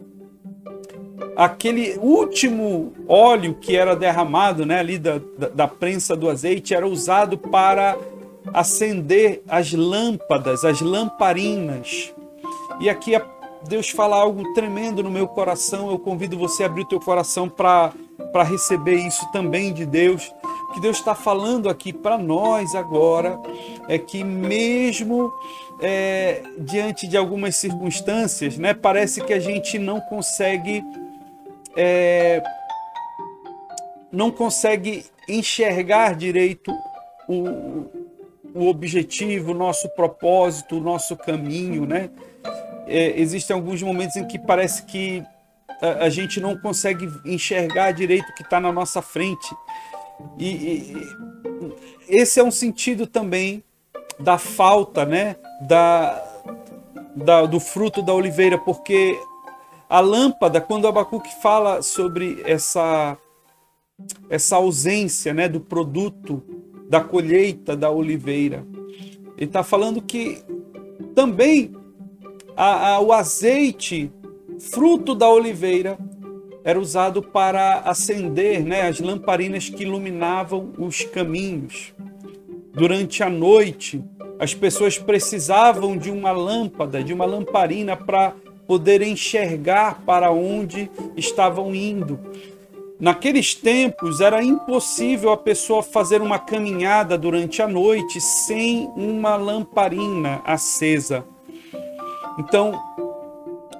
aquele 1.37 1.97
último 1.99 2.93
óleo 3.07 3.55
que 3.61 3.77
era 3.77 3.95
derramado 3.95 4.67
né, 4.67 4.81
ali 4.81 4.99
da, 4.99 5.21
da, 5.55 5.69
prensa 5.69 6.17
do 6.17 6.29
azeite 6.29 6.75
era 6.75 6.87
usado 6.87 7.39
para 7.39 7.97
acender 8.53 9.43
as 9.49 9.73
lâmpadas, 9.73 10.65
as 10.65 10.81
lamparinas. 10.81 12.13
E 12.81 12.91
aqui 12.91 13.15
a 13.15 13.21
Deus 13.67 13.91
fala 13.91 14.17
algo 14.17 14.53
tremendo 14.55 15.03
no 15.03 15.11
meu 15.11 15.27
coração, 15.27 15.91
eu 15.91 15.99
convido 15.99 16.39
você 16.39 16.63
a 16.63 16.67
abrir 16.67 16.83
o 16.83 16.89
teu 16.89 17.01
coração 17.01 17.49
para 17.49 17.93
receber 18.45 18.97
isso 18.97 19.31
também 19.33 19.73
de 19.73 19.85
Deus. 19.85 20.33
O 20.69 20.73
que 20.73 20.81
Deus 20.81 20.99
está 20.99 21.15
falando 21.15 21.69
aqui 21.69 21.93
para 21.93 22.19
nós 22.19 22.75
agora 22.75 23.41
é 23.89 23.99
que 23.99 24.23
mesmo 24.23 25.33
é, 25.81 26.43
diante 26.59 27.07
de 27.09 27.17
algumas 27.17 27.57
circunstâncias, 27.57 28.59
né, 28.59 28.75
parece 28.75 29.23
que 29.23 29.33
a 29.33 29.41
gente 29.41 29.79
não 29.79 30.01
consegue 30.01 30.85
é, 31.77 32.43
não 34.11 34.31
consegue 34.31 35.05
enxergar 35.29 36.15
direito 36.15 36.73
o, 37.29 37.87
o 38.55 38.67
objetivo, 38.69 39.53
o 39.53 39.55
nosso 39.55 39.89
propósito, 39.91 40.79
o 40.79 40.81
nosso 40.81 41.17
caminho, 41.17 41.85
né? 41.85 42.11
É, 42.89 43.21
existem 43.21 43.55
alguns 43.55 43.83
momentos 43.83 44.17
em 44.17 44.27
que 44.27 44.39
parece 44.39 44.85
que 44.85 45.23
a, 45.81 46.05
a 46.05 46.09
gente 46.09 46.41
não 46.41 46.57
consegue 46.57 47.09
enxergar 47.25 47.93
direito 47.93 48.29
o 48.31 48.35
que 48.35 48.43
está 48.43 48.59
na 48.59 48.73
nossa 48.73 49.03
frente. 49.03 49.55
E, 50.39 50.49
e, 50.49 51.07
esse 52.09 52.41
é 52.41 52.45
um 52.45 52.51
sentido 52.51 53.07
também 53.07 53.63
da 54.19 54.39
falta, 54.39 55.05
né, 55.05 55.37
da, 55.61 56.25
da, 57.15 57.47
do 57.47 57.61
fruto 57.61 58.03
da 58.03 58.13
oliveira, 58.13 58.59
porque 58.59 59.17
a 59.89 60.01
lâmpada, 60.01 60.61
quando 60.61 60.89
Abacuque 60.89 61.31
fala 61.41 61.83
sobre 61.83 62.43
essa, 62.45 63.17
essa 64.29 64.57
ausência 64.57 65.33
né, 65.33 65.49
do 65.49 65.61
produto 65.61 66.43
da 66.89 67.01
colheita 67.01 67.77
da 67.77 67.91
oliveira, 67.91 68.67
ele 69.37 69.47
está 69.47 69.63
falando 69.63 70.03
que 70.03 70.43
também 71.15 71.73
a, 72.61 72.95
a, 72.95 73.01
o 73.01 73.13
azeite, 73.13 74.11
fruto 74.59 75.15
da 75.15 75.29
oliveira, 75.29 75.97
era 76.65 76.81
usado 76.81 77.23
para 77.23 77.83
acender 77.83 78.65
né, 78.65 78.83
as 78.83 78.99
lamparinas 78.99 79.69
que 79.69 79.85
iluminavam 79.85 80.73
os 80.77 81.05
caminhos. 81.05 81.95
Durante 82.75 83.23
a 83.23 83.31
noite, 83.31 84.03
as 84.41 84.55
pessoas 84.55 84.99
precisavam 84.99 85.97
de 85.97 86.11
uma 86.11 86.33
lâmpada, 86.33 87.01
de 87.01 87.15
uma 87.15 87.25
lamparina 87.25 87.97
para 87.97 88.35
poder 88.67 89.03
enxergar 89.03 90.03
para 90.05 90.33
onde 90.33 90.91
estavam 91.17 91.73
indo. 91.73 92.19
Naqueles 92.99 93.55
tempos 93.55 94.21
era 94.21 94.43
impossível 94.43 95.31
a 95.31 95.37
pessoa 95.37 95.81
fazer 95.81 96.21
uma 96.21 96.41
caminhada 96.41 97.17
durante 97.17 97.63
a 97.63 97.69
noite 97.69 98.21
sem 98.21 98.91
uma 98.97 99.37
lamparina 99.37 100.43
acesa. 100.45 101.25
Então, 102.39 102.73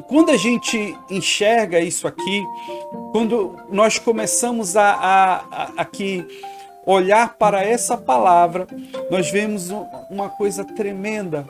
quando 0.09 0.31
a 0.31 0.37
gente 0.37 0.97
enxerga 1.09 1.79
isso 1.81 2.09
aqui, 2.09 2.45
quando 3.13 3.57
nós 3.71 3.99
começamos 3.99 4.77
a, 4.77 4.91
a, 4.91 5.37
a 5.37 5.73
aqui 5.77 6.27
olhar 6.85 7.35
para 7.35 7.63
essa 7.63 7.97
palavra, 7.97 8.67
nós 9.11 9.31
vemos 9.31 9.71
uma 10.11 10.31
coisa 10.31 10.65
tremenda. 10.65 11.47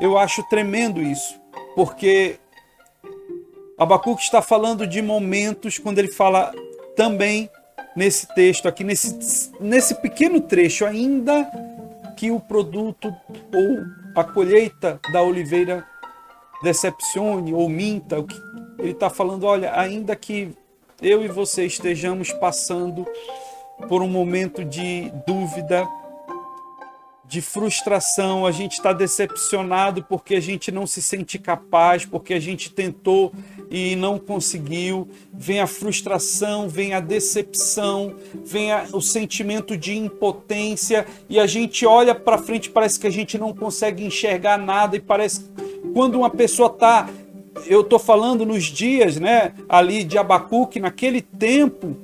Eu 0.00 0.16
acho 0.16 0.42
tremendo 0.48 1.02
isso, 1.02 1.38
porque 1.74 2.38
Abacuque 3.76 4.22
está 4.22 4.40
falando 4.40 4.86
de 4.86 5.02
momentos 5.02 5.78
quando 5.78 5.98
ele 5.98 6.10
fala 6.10 6.52
também 6.96 7.50
nesse 7.94 8.26
texto 8.34 8.66
aqui, 8.66 8.82
nesse, 8.82 9.52
nesse 9.60 9.94
pequeno 9.96 10.40
trecho, 10.40 10.86
ainda 10.86 11.48
que 12.16 12.30
o 12.30 12.40
produto 12.40 13.14
ou 13.54 13.84
a 14.14 14.24
colheita 14.24 14.98
da 15.12 15.22
oliveira 15.22 15.86
decepcione 16.62 17.52
ou 17.52 17.68
minta. 17.68 18.18
O 18.18 18.24
que 18.24 18.40
ele 18.78 18.92
está 18.92 19.10
falando, 19.10 19.44
olha, 19.44 19.78
ainda 19.78 20.14
que 20.14 20.54
eu 21.00 21.24
e 21.24 21.28
você 21.28 21.64
estejamos 21.64 22.32
passando 22.32 23.06
por 23.88 24.02
um 24.02 24.08
momento 24.08 24.64
de 24.64 25.12
dúvida, 25.26 25.86
de 27.28 27.42
frustração, 27.42 28.46
a 28.46 28.50
gente 28.50 28.72
está 28.72 28.90
decepcionado 28.92 30.02
porque 30.02 30.34
a 30.34 30.40
gente 30.40 30.72
não 30.72 30.86
se 30.86 31.02
sente 31.02 31.38
capaz, 31.38 32.06
porque 32.06 32.32
a 32.32 32.40
gente 32.40 32.72
tentou 32.72 33.32
e 33.70 33.94
não 33.96 34.18
conseguiu. 34.18 35.06
Vem 35.30 35.60
a 35.60 35.66
frustração, 35.66 36.70
vem 36.70 36.94
a 36.94 37.00
decepção, 37.00 38.14
vem 38.42 38.72
a, 38.72 38.86
o 38.94 39.02
sentimento 39.02 39.76
de 39.76 39.94
impotência 39.94 41.06
e 41.28 41.38
a 41.38 41.46
gente 41.46 41.84
olha 41.84 42.14
para 42.14 42.38
frente, 42.38 42.70
parece 42.70 42.98
que 42.98 43.06
a 43.06 43.10
gente 43.10 43.36
não 43.36 43.54
consegue 43.54 44.02
enxergar 44.02 44.56
nada 44.56 44.96
e 44.96 45.00
parece 45.00 45.50
quando 45.94 46.16
uma 46.16 46.30
pessoa 46.30 46.68
está, 46.68 47.08
eu 47.66 47.80
estou 47.80 47.98
falando 47.98 48.44
nos 48.46 48.64
dias, 48.64 49.18
né, 49.18 49.52
ali 49.68 50.04
de 50.04 50.18
Abacuque, 50.18 50.80
naquele 50.80 51.20
tempo, 51.20 51.96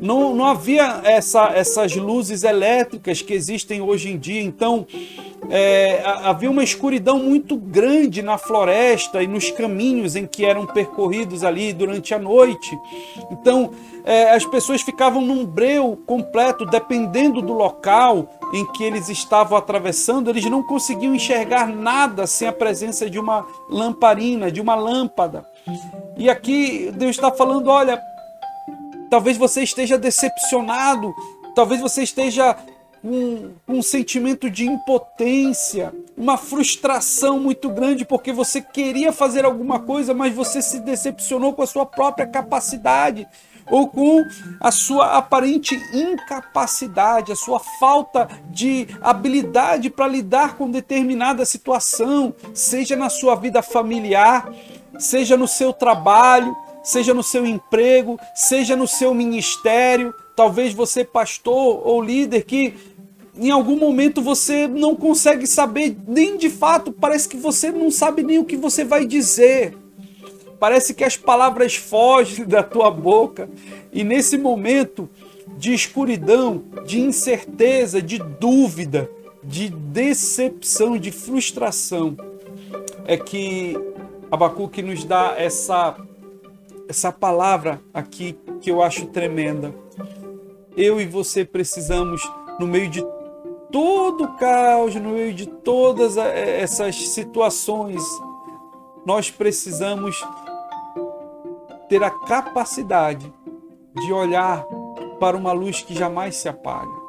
não, 0.00 0.34
não 0.34 0.44
havia 0.46 1.00
essa, 1.04 1.48
essas 1.48 1.94
luzes 1.96 2.44
elétricas 2.44 3.22
que 3.22 3.32
existem 3.32 3.80
hoje 3.80 4.10
em 4.10 4.18
dia. 4.18 4.40
Então, 4.42 4.86
é, 5.50 6.02
havia 6.04 6.50
uma 6.50 6.62
escuridão 6.62 7.18
muito 7.18 7.56
grande 7.56 8.22
na 8.22 8.36
floresta 8.36 9.22
e 9.22 9.26
nos 9.26 9.50
caminhos 9.50 10.16
em 10.16 10.26
que 10.26 10.44
eram 10.44 10.66
percorridos 10.66 11.42
ali 11.42 11.72
durante 11.72 12.14
a 12.14 12.18
noite. 12.18 12.78
Então, 13.30 13.70
é, 14.04 14.34
as 14.34 14.44
pessoas 14.44 14.82
ficavam 14.82 15.22
num 15.22 15.44
breu 15.44 15.98
completo, 16.06 16.64
dependendo 16.64 17.40
do 17.40 17.52
local 17.52 18.28
em 18.52 18.64
que 18.72 18.82
eles 18.82 19.08
estavam 19.08 19.56
atravessando, 19.56 20.30
eles 20.30 20.44
não 20.46 20.62
conseguiam 20.62 21.14
enxergar 21.14 21.66
nada 21.66 22.26
sem 22.26 22.48
a 22.48 22.52
presença 22.52 23.08
de 23.08 23.18
uma 23.18 23.46
lamparina, 23.68 24.50
de 24.50 24.60
uma 24.60 24.74
lâmpada. 24.74 25.44
E 26.16 26.30
aqui 26.30 26.90
Deus 26.94 27.16
está 27.16 27.30
falando: 27.30 27.68
olha, 27.68 28.00
talvez 29.10 29.36
você 29.36 29.62
esteja 29.62 29.98
decepcionado, 29.98 31.14
talvez 31.54 31.80
você 31.80 32.02
esteja 32.02 32.56
com 33.00 33.50
um 33.66 33.82
sentimento 33.82 34.50
de 34.50 34.66
impotência, 34.66 35.94
uma 36.16 36.36
frustração 36.36 37.38
muito 37.38 37.68
grande 37.68 38.04
porque 38.04 38.32
você 38.32 38.60
queria 38.60 39.12
fazer 39.12 39.44
alguma 39.44 39.78
coisa, 39.80 40.12
mas 40.12 40.34
você 40.34 40.60
se 40.60 40.80
decepcionou 40.80 41.52
com 41.52 41.62
a 41.62 41.66
sua 41.66 41.86
própria 41.86 42.26
capacidade 42.26 43.26
ou 43.70 43.86
com 43.86 44.24
a 44.60 44.70
sua 44.70 45.16
aparente 45.16 45.74
incapacidade, 45.92 47.32
a 47.32 47.36
sua 47.36 47.60
falta 47.78 48.28
de 48.50 48.88
habilidade 49.00 49.90
para 49.90 50.08
lidar 50.08 50.56
com 50.56 50.70
determinada 50.70 51.44
situação, 51.44 52.34
seja 52.54 52.96
na 52.96 53.10
sua 53.10 53.34
vida 53.34 53.62
familiar, 53.62 54.50
seja 54.98 55.36
no 55.36 55.46
seu 55.46 55.72
trabalho, 55.72 56.56
seja 56.88 57.12
no 57.12 57.22
seu 57.22 57.44
emprego, 57.46 58.18
seja 58.34 58.74
no 58.74 58.88
seu 58.88 59.12
ministério, 59.12 60.14
talvez 60.34 60.72
você 60.72 61.04
pastor 61.04 61.86
ou 61.86 62.00
líder 62.00 62.44
que 62.44 62.72
em 63.36 63.50
algum 63.50 63.76
momento 63.76 64.22
você 64.22 64.66
não 64.66 64.96
consegue 64.96 65.46
saber 65.46 65.94
nem 66.08 66.38
de 66.38 66.48
fato, 66.48 66.90
parece 66.90 67.28
que 67.28 67.36
você 67.36 67.70
não 67.70 67.90
sabe 67.90 68.22
nem 68.22 68.38
o 68.38 68.44
que 68.44 68.56
você 68.56 68.84
vai 68.84 69.04
dizer. 69.04 69.76
Parece 70.58 70.94
que 70.94 71.04
as 71.04 71.14
palavras 71.14 71.76
fogem 71.76 72.46
da 72.46 72.62
tua 72.62 72.90
boca. 72.90 73.50
E 73.92 74.02
nesse 74.02 74.38
momento 74.38 75.08
de 75.58 75.74
escuridão, 75.74 76.64
de 76.86 77.00
incerteza, 77.00 78.00
de 78.00 78.18
dúvida, 78.18 79.10
de 79.44 79.68
decepção, 79.68 80.96
de 80.96 81.12
frustração, 81.12 82.16
é 83.04 83.16
que 83.16 83.76
Abacuque 84.30 84.82
nos 84.82 85.04
dá 85.04 85.34
essa 85.36 85.96
essa 86.88 87.12
palavra 87.12 87.80
aqui 87.92 88.38
que 88.60 88.70
eu 88.70 88.82
acho 88.82 89.06
tremenda. 89.06 89.74
Eu 90.76 91.00
e 91.00 91.06
você 91.06 91.44
precisamos, 91.44 92.22
no 92.58 92.66
meio 92.66 92.88
de 92.88 93.04
todo 93.70 94.24
o 94.24 94.36
caos, 94.36 94.94
no 94.94 95.10
meio 95.10 95.34
de 95.34 95.46
todas 95.46 96.16
essas 96.16 96.96
situações, 97.08 98.02
nós 99.04 99.30
precisamos 99.30 100.16
ter 101.88 102.02
a 102.02 102.10
capacidade 102.10 103.32
de 103.94 104.12
olhar 104.12 104.64
para 105.20 105.36
uma 105.36 105.52
luz 105.52 105.82
que 105.82 105.94
jamais 105.94 106.36
se 106.36 106.48
apaga. 106.48 107.08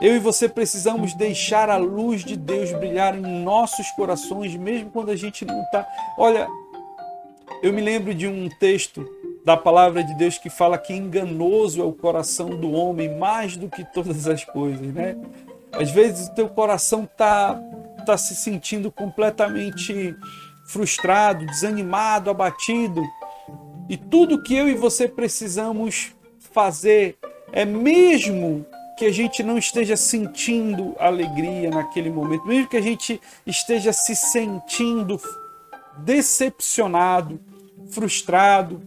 Eu 0.00 0.16
e 0.16 0.18
você 0.18 0.48
precisamos 0.48 1.14
deixar 1.14 1.70
a 1.70 1.76
luz 1.76 2.24
de 2.24 2.36
Deus 2.36 2.72
brilhar 2.72 3.16
em 3.16 3.42
nossos 3.42 3.90
corações, 3.92 4.54
mesmo 4.56 4.90
quando 4.90 5.10
a 5.10 5.16
gente 5.16 5.44
não 5.44 5.60
está. 5.62 5.86
Olha, 6.18 6.48
eu 7.64 7.72
me 7.72 7.80
lembro 7.80 8.14
de 8.14 8.28
um 8.28 8.46
texto 8.46 9.08
da 9.42 9.56
palavra 9.56 10.04
de 10.04 10.14
Deus 10.18 10.36
que 10.36 10.50
fala 10.50 10.76
que 10.76 10.92
enganoso 10.92 11.80
é 11.80 11.84
o 11.84 11.94
coração 11.94 12.50
do 12.50 12.70
homem 12.72 13.16
mais 13.16 13.56
do 13.56 13.70
que 13.70 13.82
todas 13.82 14.26
as 14.26 14.44
coisas, 14.44 14.92
né? 14.92 15.16
Às 15.72 15.90
vezes 15.90 16.28
o 16.28 16.34
teu 16.34 16.46
coração 16.46 17.08
tá 17.16 17.58
tá 18.04 18.18
se 18.18 18.36
sentindo 18.36 18.92
completamente 18.92 20.14
frustrado, 20.66 21.46
desanimado, 21.46 22.28
abatido. 22.28 23.02
E 23.88 23.96
tudo 23.96 24.42
que 24.42 24.54
eu 24.54 24.68
e 24.68 24.74
você 24.74 25.08
precisamos 25.08 26.14
fazer 26.52 27.16
é 27.50 27.64
mesmo 27.64 28.66
que 28.98 29.06
a 29.06 29.10
gente 29.10 29.42
não 29.42 29.56
esteja 29.56 29.96
sentindo 29.96 30.94
alegria 30.98 31.70
naquele 31.70 32.10
momento, 32.10 32.46
mesmo 32.46 32.68
que 32.68 32.76
a 32.76 32.82
gente 32.82 33.18
esteja 33.46 33.90
se 33.90 34.14
sentindo 34.14 35.18
decepcionado, 35.96 37.40
frustrado. 37.94 38.82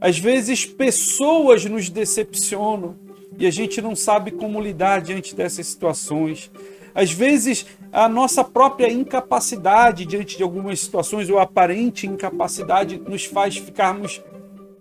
Às 0.00 0.18
vezes 0.18 0.64
pessoas 0.64 1.64
nos 1.64 1.90
decepcionam 1.90 2.96
e 3.38 3.46
a 3.46 3.50
gente 3.50 3.80
não 3.82 3.94
sabe 3.94 4.30
como 4.30 4.60
lidar 4.60 5.00
diante 5.00 5.34
dessas 5.34 5.66
situações. 5.66 6.50
Às 6.94 7.12
vezes 7.12 7.66
a 7.92 8.08
nossa 8.08 8.42
própria 8.42 8.90
incapacidade 8.90 10.04
diante 10.04 10.36
de 10.36 10.42
algumas 10.42 10.80
situações 10.80 11.28
ou 11.28 11.38
aparente 11.38 12.06
incapacidade 12.06 12.98
nos 12.98 13.24
faz 13.24 13.56
ficarmos 13.56 14.22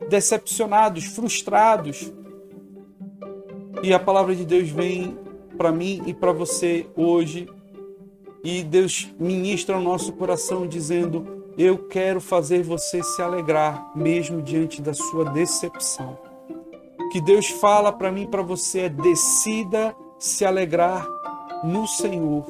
decepcionados, 0.10 1.06
frustrados. 1.06 2.12
E 3.84 3.94
a 3.94 4.00
palavra 4.00 4.36
de 4.36 4.46
Deus 4.46 4.70
vem 4.70 5.18
para 5.58 5.72
mim 5.72 6.02
e 6.06 6.14
para 6.14 6.32
você 6.32 6.88
hoje 6.96 7.48
e 8.44 8.64
Deus 8.64 9.10
ministra 9.20 9.76
ao 9.76 9.82
nosso 9.82 10.14
coração 10.14 10.68
dizendo: 10.68 11.37
eu 11.58 11.88
quero 11.88 12.22
fazer 12.22 12.62
você 12.62 13.02
se 13.02 13.22
alegrar, 13.22 13.92
mesmo 13.96 14.42
diante 14.44 14.80
da 14.80 14.94
sua 14.94 15.26
decepção. 15.26 16.18
O 17.00 17.10
que 17.10 17.20
Deus 17.20 17.48
fala 17.48 17.92
para 17.92 18.12
mim 18.12 18.28
para 18.28 18.44
você 18.44 18.82
é: 18.82 18.90
decida 18.90 19.96
se 20.20 20.46
alegrar 20.46 21.08
no 21.64 21.88
Senhor. 21.88 22.46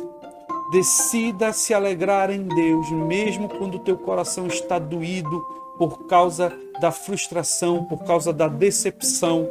Decida 0.71 1.53
se 1.53 1.73
alegrar 1.73 2.29
em 2.29 2.43
Deus, 2.43 2.91
mesmo 2.91 3.47
quando 3.47 3.75
o 3.75 3.79
teu 3.79 3.97
coração 3.97 4.47
está 4.47 4.77
doído 4.77 5.39
por 5.77 6.07
causa 6.07 6.51
da 6.81 6.91
frustração, 6.91 7.85
por 7.85 8.03
causa 8.03 8.33
da 8.33 8.49
decepção. 8.49 9.47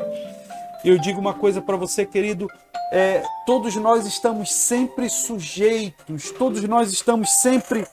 Eu 0.85 0.99
digo 0.99 1.19
uma 1.19 1.33
coisa 1.33 1.63
para 1.63 1.79
você, 1.79 2.05
querido: 2.05 2.47
é, 2.93 3.23
todos 3.47 3.75
nós 3.77 4.07
estamos 4.07 4.53
sempre 4.53 5.09
sujeitos, 5.09 6.31
todos 6.33 6.63
nós 6.65 6.93
estamos 6.93 7.31
sempre 7.41 7.87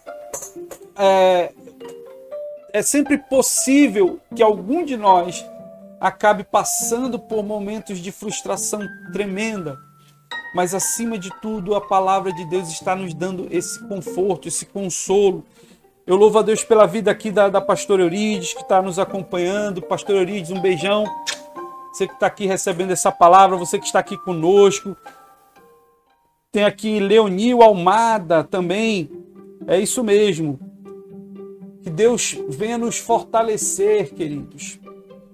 é, 0.98 1.52
é 2.72 2.82
sempre 2.82 3.18
possível 3.18 4.20
que 4.36 4.42
algum 4.42 4.84
de 4.84 4.98
nós 4.98 5.46
acabe 6.00 6.44
passando 6.44 7.18
por 7.18 7.44
momentos 7.44 8.00
de 8.00 8.12
frustração 8.12 8.82
tremenda. 9.12 9.78
Mas 10.54 10.76
acima 10.76 11.18
de 11.18 11.32
tudo, 11.42 11.76
a 11.76 11.82
palavra 11.82 12.32
de 12.34 12.46
Deus 12.46 12.70
está 12.70 12.96
nos 12.96 13.14
dando 13.14 13.48
esse 13.50 13.80
conforto, 13.88 14.48
esse 14.48 14.66
consolo. 14.66 15.44
Eu 16.06 16.16
louvo 16.16 16.40
a 16.40 16.42
Deus 16.42 16.64
pela 16.64 16.86
vida 16.86 17.10
aqui 17.10 17.32
da, 17.32 17.48
da 17.48 17.62
pastora 17.62 18.04
Eurides, 18.04 18.54
que 18.54 18.62
está 18.62 18.82
nos 18.82 19.00
acompanhando. 19.00 19.82
Pastor 19.82 20.16
Eurides, 20.18 20.52
um 20.52 20.60
beijão. 20.60 21.06
Você 21.92 22.08
que 22.08 22.14
está 22.14 22.28
aqui 22.28 22.46
recebendo 22.46 22.92
essa 22.92 23.12
palavra, 23.12 23.56
você 23.56 23.80
que 23.80 23.86
está 23.86 24.00
aqui 24.00 24.18
conosco. 24.18 24.98
Tem 26.52 26.66
aqui 26.66 27.00
Leonil 27.00 27.64
Almada 27.64 28.44
também. 28.44 29.10
É 29.66 29.80
isso 29.80 30.04
mesmo. 30.04 30.60
Que 31.84 31.90
Deus 31.90 32.38
venha 32.48 32.78
nos 32.78 32.98
fortalecer, 32.98 34.14
queridos, 34.14 34.80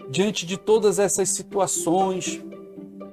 diante 0.09 0.47
de 0.47 0.57
todas 0.57 0.97
essas 0.97 1.29
situações. 1.29 2.41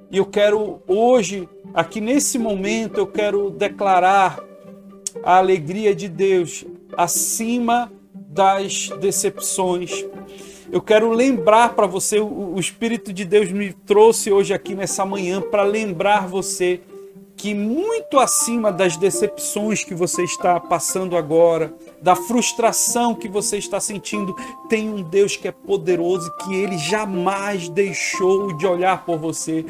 E 0.09 0.17
eu 0.17 0.25
quero 0.25 0.81
hoje, 0.87 1.47
aqui 1.71 2.01
nesse 2.01 2.39
momento, 2.39 2.97
eu 2.97 3.05
quero 3.05 3.51
declarar 3.51 4.43
a 5.23 5.37
alegria 5.37 5.93
de 5.93 6.09
Deus 6.09 6.65
acima 6.97 7.91
das 8.13 8.89
decepções. 8.99 10.03
Eu 10.71 10.81
quero 10.81 11.11
lembrar 11.11 11.75
para 11.75 11.85
você, 11.85 12.19
o 12.19 12.59
Espírito 12.59 13.13
de 13.13 13.23
Deus 13.23 13.51
me 13.51 13.71
trouxe 13.71 14.31
hoje 14.31 14.51
aqui 14.51 14.73
nessa 14.73 15.05
manhã 15.05 15.41
para 15.41 15.61
lembrar 15.61 16.27
você 16.27 16.81
que 17.37 17.53
muito 17.53 18.17
acima 18.17 18.71
das 18.71 18.97
decepções 18.97 19.83
que 19.83 19.93
você 19.93 20.23
está 20.23 20.59
passando 20.59 21.15
agora, 21.15 21.71
da 22.01 22.15
frustração 22.15 23.13
que 23.13 23.29
você 23.29 23.59
está 23.59 23.79
sentindo, 23.79 24.35
tem 24.67 24.89
um 24.89 25.03
Deus 25.03 25.37
que 25.37 25.47
é 25.47 25.51
poderoso 25.51 26.27
e 26.27 26.43
que 26.43 26.55
ele 26.55 26.79
jamais 26.79 27.69
deixou 27.69 28.53
de 28.57 28.65
olhar 28.65 29.05
por 29.05 29.19
você. 29.19 29.63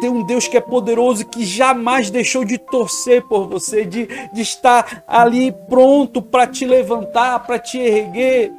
Tem 0.00 0.10
um 0.10 0.24
Deus 0.24 0.46
que 0.46 0.58
é 0.58 0.60
poderoso 0.60 1.24
que 1.24 1.42
jamais 1.44 2.10
deixou 2.10 2.44
de 2.44 2.58
torcer 2.58 3.22
por 3.22 3.48
você, 3.48 3.86
de, 3.86 4.06
de 4.34 4.42
estar 4.42 5.02
ali 5.08 5.50
pronto 5.70 6.20
para 6.20 6.46
te 6.46 6.66
levantar, 6.66 7.46
para 7.46 7.58
te 7.58 7.78
erguer. 7.78 8.52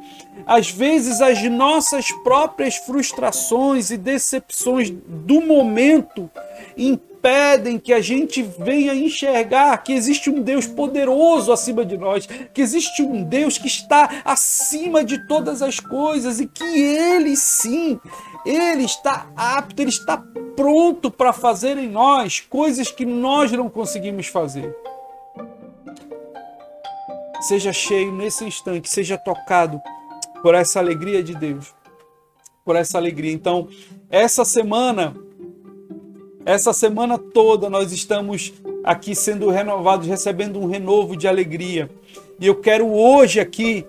Às 0.44 0.70
vezes, 0.70 1.20
as 1.20 1.42
nossas 1.44 2.10
próprias 2.24 2.76
frustrações 2.76 3.90
e 3.90 3.96
decepções 3.96 4.90
do 4.90 5.40
momento 5.40 6.28
impedem 7.18 7.78
que 7.78 7.92
a 7.92 8.00
gente 8.00 8.42
venha 8.42 8.94
enxergar 8.94 9.76
que 9.78 9.92
existe 9.92 10.30
um 10.30 10.40
Deus 10.40 10.66
poderoso 10.66 11.52
acima 11.52 11.84
de 11.84 11.98
nós, 11.98 12.26
que 12.26 12.60
existe 12.62 13.02
um 13.02 13.24
Deus 13.24 13.58
que 13.58 13.66
está 13.66 14.22
acima 14.24 15.04
de 15.04 15.26
todas 15.26 15.60
as 15.60 15.80
coisas 15.80 16.38
e 16.38 16.46
que 16.46 16.64
Ele 16.64 17.36
sim, 17.36 17.98
Ele 18.46 18.84
está 18.84 19.28
apto, 19.36 19.82
Ele 19.82 19.90
está 19.90 20.22
pronto 20.56 21.10
para 21.10 21.32
fazer 21.32 21.76
em 21.76 21.88
nós 21.88 22.40
coisas 22.40 22.90
que 22.90 23.04
nós 23.04 23.50
não 23.50 23.68
conseguimos 23.68 24.28
fazer. 24.28 24.74
Seja 27.40 27.72
cheio 27.72 28.12
nesse 28.12 28.44
instante, 28.44 28.88
seja 28.88 29.18
tocado 29.18 29.80
por 30.42 30.54
essa 30.54 30.78
alegria 30.78 31.22
de 31.22 31.34
Deus, 31.34 31.74
por 32.64 32.76
essa 32.76 32.96
alegria. 32.98 33.32
Então, 33.32 33.68
essa 34.10 34.44
semana 34.44 35.14
essa 36.48 36.72
semana 36.72 37.18
toda 37.18 37.68
nós 37.68 37.92
estamos 37.92 38.54
aqui 38.82 39.14
sendo 39.14 39.50
renovados, 39.50 40.08
recebendo 40.08 40.58
um 40.58 40.66
renovo 40.66 41.14
de 41.14 41.28
alegria. 41.28 41.90
E 42.40 42.46
eu 42.46 42.54
quero 42.54 42.90
hoje 42.90 43.38
aqui 43.38 43.84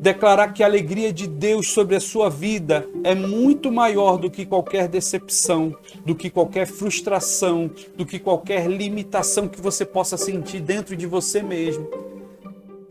declarar 0.00 0.48
que 0.48 0.64
a 0.64 0.66
alegria 0.66 1.12
de 1.12 1.28
Deus 1.28 1.68
sobre 1.68 1.94
a 1.94 2.00
sua 2.00 2.28
vida 2.28 2.88
é 3.04 3.14
muito 3.14 3.70
maior 3.70 4.18
do 4.18 4.28
que 4.28 4.44
qualquer 4.44 4.88
decepção, 4.88 5.76
do 6.04 6.12
que 6.12 6.28
qualquer 6.28 6.66
frustração, 6.66 7.70
do 7.96 8.04
que 8.04 8.18
qualquer 8.18 8.68
limitação 8.68 9.46
que 9.46 9.60
você 9.60 9.84
possa 9.84 10.16
sentir 10.16 10.58
dentro 10.58 10.96
de 10.96 11.06
você 11.06 11.40
mesmo. 11.40 11.88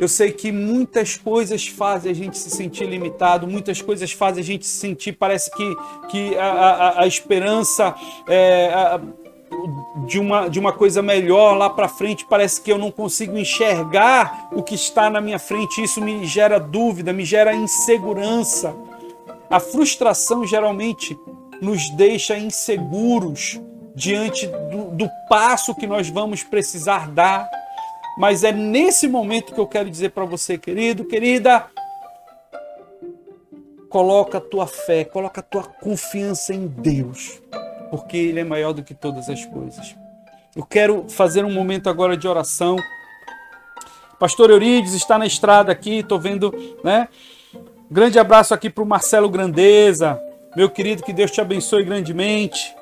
Eu 0.01 0.07
sei 0.07 0.31
que 0.31 0.51
muitas 0.51 1.15
coisas 1.15 1.67
fazem 1.67 2.11
a 2.11 2.15
gente 2.15 2.35
se 2.35 2.49
sentir 2.49 2.85
limitado, 2.85 3.45
muitas 3.45 3.83
coisas 3.83 4.11
fazem 4.11 4.41
a 4.41 4.43
gente 4.43 4.65
se 4.65 4.79
sentir, 4.79 5.11
parece 5.11 5.51
que, 5.51 5.75
que 6.09 6.35
a, 6.39 6.43
a, 6.43 7.01
a 7.03 7.07
esperança 7.07 7.93
é, 8.27 8.73
a, 8.73 8.99
de 10.07 10.19
uma, 10.19 10.49
de 10.49 10.59
uma 10.59 10.73
coisa 10.73 11.03
melhor 11.03 11.55
lá 11.55 11.69
para 11.69 11.87
frente, 11.87 12.25
parece 12.25 12.59
que 12.61 12.71
eu 12.71 12.79
não 12.79 12.89
consigo 12.89 13.37
enxergar 13.37 14.49
o 14.51 14.63
que 14.63 14.73
está 14.73 15.07
na 15.07 15.21
minha 15.21 15.37
frente. 15.37 15.83
Isso 15.83 16.01
me 16.01 16.25
gera 16.25 16.59
dúvida, 16.59 17.13
me 17.13 17.23
gera 17.23 17.53
insegurança. 17.53 18.75
A 19.51 19.59
frustração 19.59 20.47
geralmente 20.47 21.15
nos 21.61 21.91
deixa 21.91 22.35
inseguros 22.35 23.61
diante 23.93 24.47
do, 24.47 24.95
do 24.95 25.07
passo 25.29 25.75
que 25.75 25.85
nós 25.85 26.09
vamos 26.09 26.41
precisar 26.41 27.07
dar. 27.07 27.47
Mas 28.17 28.43
é 28.43 28.51
nesse 28.51 29.07
momento 29.07 29.53
que 29.53 29.59
eu 29.59 29.67
quero 29.67 29.89
dizer 29.89 30.09
para 30.09 30.25
você, 30.25 30.57
querido, 30.57 31.05
querida, 31.05 31.67
coloca 33.89 34.37
a 34.37 34.41
tua 34.41 34.67
fé, 34.67 35.03
coloca 35.03 35.39
a 35.41 35.43
tua 35.43 35.63
confiança 35.63 36.53
em 36.53 36.67
Deus 36.67 37.41
porque 37.91 38.15
Ele 38.15 38.39
é 38.39 38.43
maior 38.43 38.71
do 38.71 38.81
que 38.81 38.93
todas 38.93 39.29
as 39.29 39.45
coisas. 39.45 39.95
Eu 40.55 40.65
quero 40.65 41.05
fazer 41.09 41.43
um 41.43 41.51
momento 41.51 41.89
agora 41.89 42.15
de 42.15 42.25
oração. 42.25 42.77
Pastor 44.17 44.49
Eurides 44.49 44.93
está 44.93 45.19
na 45.19 45.25
estrada 45.25 45.73
aqui, 45.73 45.99
estou 45.99 46.17
vendo, 46.17 46.53
né? 46.85 47.09
Grande 47.91 48.17
abraço 48.17 48.53
aqui 48.53 48.69
para 48.69 48.83
o 48.83 48.87
Marcelo 48.87 49.29
Grandeza, 49.29 50.17
meu 50.55 50.69
querido, 50.69 51.03
que 51.03 51.11
Deus 51.11 51.31
te 51.31 51.41
abençoe 51.41 51.83
grandemente. 51.83 52.73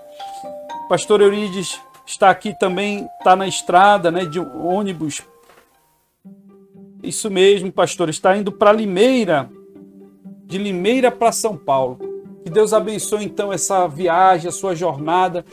Pastor 0.87 1.21
Eurides 1.21 1.81
está 2.09 2.31
aqui 2.31 2.57
também, 2.57 3.07
está 3.19 3.35
na 3.35 3.47
estrada, 3.47 4.09
né, 4.09 4.25
de 4.25 4.39
ônibus. 4.39 5.21
Isso 7.03 7.29
mesmo, 7.29 7.71
pastor, 7.71 8.09
está 8.09 8.35
indo 8.35 8.51
para 8.51 8.71
Limeira, 8.71 9.49
de 10.45 10.57
Limeira 10.57 11.11
para 11.11 11.31
São 11.31 11.55
Paulo. 11.55 11.99
Que 12.43 12.49
Deus 12.49 12.73
abençoe 12.73 13.23
então 13.23 13.53
essa 13.53 13.87
viagem, 13.87 14.49
a 14.49 14.51
sua 14.51 14.75
jornada. 14.75 15.45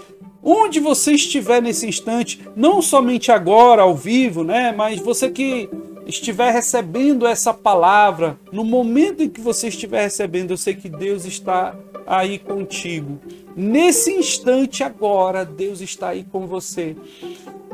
Onde 0.42 0.80
você 0.80 1.12
estiver 1.12 1.60
nesse 1.60 1.86
instante, 1.86 2.40
não 2.56 2.80
somente 2.80 3.30
agora 3.30 3.82
ao 3.82 3.94
vivo, 3.94 4.42
né, 4.42 4.72
mas 4.72 4.98
você 4.98 5.30
que 5.30 5.68
estiver 6.06 6.52
recebendo 6.52 7.26
essa 7.26 7.52
palavra, 7.52 8.38
no 8.52 8.64
momento 8.64 9.22
em 9.22 9.28
que 9.28 9.40
você 9.40 9.68
estiver 9.68 10.02
recebendo, 10.02 10.52
eu 10.52 10.56
sei 10.56 10.74
que 10.74 10.88
Deus 10.88 11.24
está 11.24 11.74
aí 12.06 12.38
contigo. 12.38 13.18
Nesse 13.56 14.12
instante 14.12 14.84
agora, 14.84 15.44
Deus 15.44 15.80
está 15.80 16.08
aí 16.08 16.24
com 16.24 16.46
você. 16.46 16.96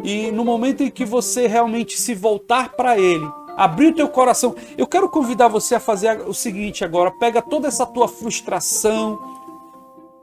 E 0.02 0.30
no 0.30 0.44
momento 0.44 0.82
em 0.82 0.90
que 0.90 1.04
você 1.04 1.46
realmente 1.46 2.00
se 2.00 2.14
voltar 2.14 2.70
para 2.70 2.98
Ele, 2.98 3.28
abrir 3.56 3.88
o 3.88 3.94
teu 3.94 4.08
coração. 4.08 4.54
Eu 4.76 4.86
quero 4.86 5.08
convidar 5.08 5.48
você 5.48 5.74
a 5.74 5.80
fazer 5.80 6.20
o 6.26 6.34
seguinte 6.34 6.84
agora, 6.84 7.10
pega 7.10 7.42
toda 7.42 7.68
essa 7.68 7.84
tua 7.84 8.08
frustração, 8.08 9.41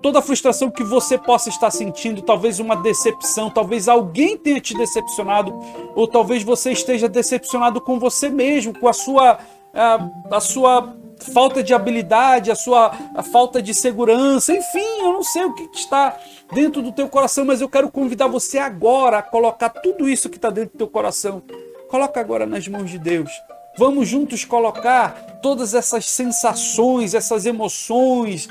toda 0.02 0.20
a 0.20 0.22
frustração 0.22 0.70
que 0.72 0.84
você 0.84 1.18
possa 1.18 1.50
estar 1.50 1.72
sentindo, 1.72 2.22
talvez 2.22 2.60
uma 2.60 2.76
decepção, 2.76 3.50
talvez 3.50 3.88
alguém 3.88 4.38
tenha 4.38 4.60
te 4.60 4.74
decepcionado, 4.76 5.54
ou 5.96 6.08
talvez 6.08 6.44
você 6.44 6.72
esteja 6.72 7.10
decepcionado 7.10 7.82
com 7.82 8.00
você 8.00 8.30
mesmo, 8.30 8.78
com 8.78 8.88
a 8.88 8.94
sua 8.94 9.40
a, 9.74 10.10
a 10.32 10.40
sua 10.40 10.96
falta 11.34 11.62
de 11.62 11.74
habilidade, 11.74 12.50
a 12.50 12.56
sua 12.56 12.92
a 13.16 13.22
falta 13.22 13.62
de 13.62 13.74
segurança, 13.74 14.54
enfim, 14.54 15.02
eu 15.02 15.14
não 15.14 15.24
sei 15.24 15.44
o 15.44 15.54
que 15.54 15.70
está 15.78 16.18
dentro 16.54 16.82
do 16.82 16.92
teu 16.92 17.08
coração, 17.08 17.46
mas 17.46 17.62
eu 17.62 17.70
quero 17.70 17.92
convidar 17.92 18.28
você 18.28 18.58
agora 18.58 19.20
a 19.20 19.22
colocar 19.22 19.70
tudo 19.70 20.10
isso 20.10 20.30
que 20.30 20.38
está 20.38 20.50
dentro 20.50 20.72
do 20.74 20.78
teu 20.78 20.88
coração 20.88 21.44
Coloca 21.90 22.20
agora 22.20 22.46
nas 22.46 22.68
mãos 22.68 22.92
de 22.92 23.00
Deus. 23.00 23.32
Vamos 23.76 24.08
juntos 24.08 24.46
colocar 24.46 25.40
todas 25.42 25.74
essas 25.74 26.06
sensações, 26.06 27.16
essas 27.16 27.48
emoções, 27.48 28.48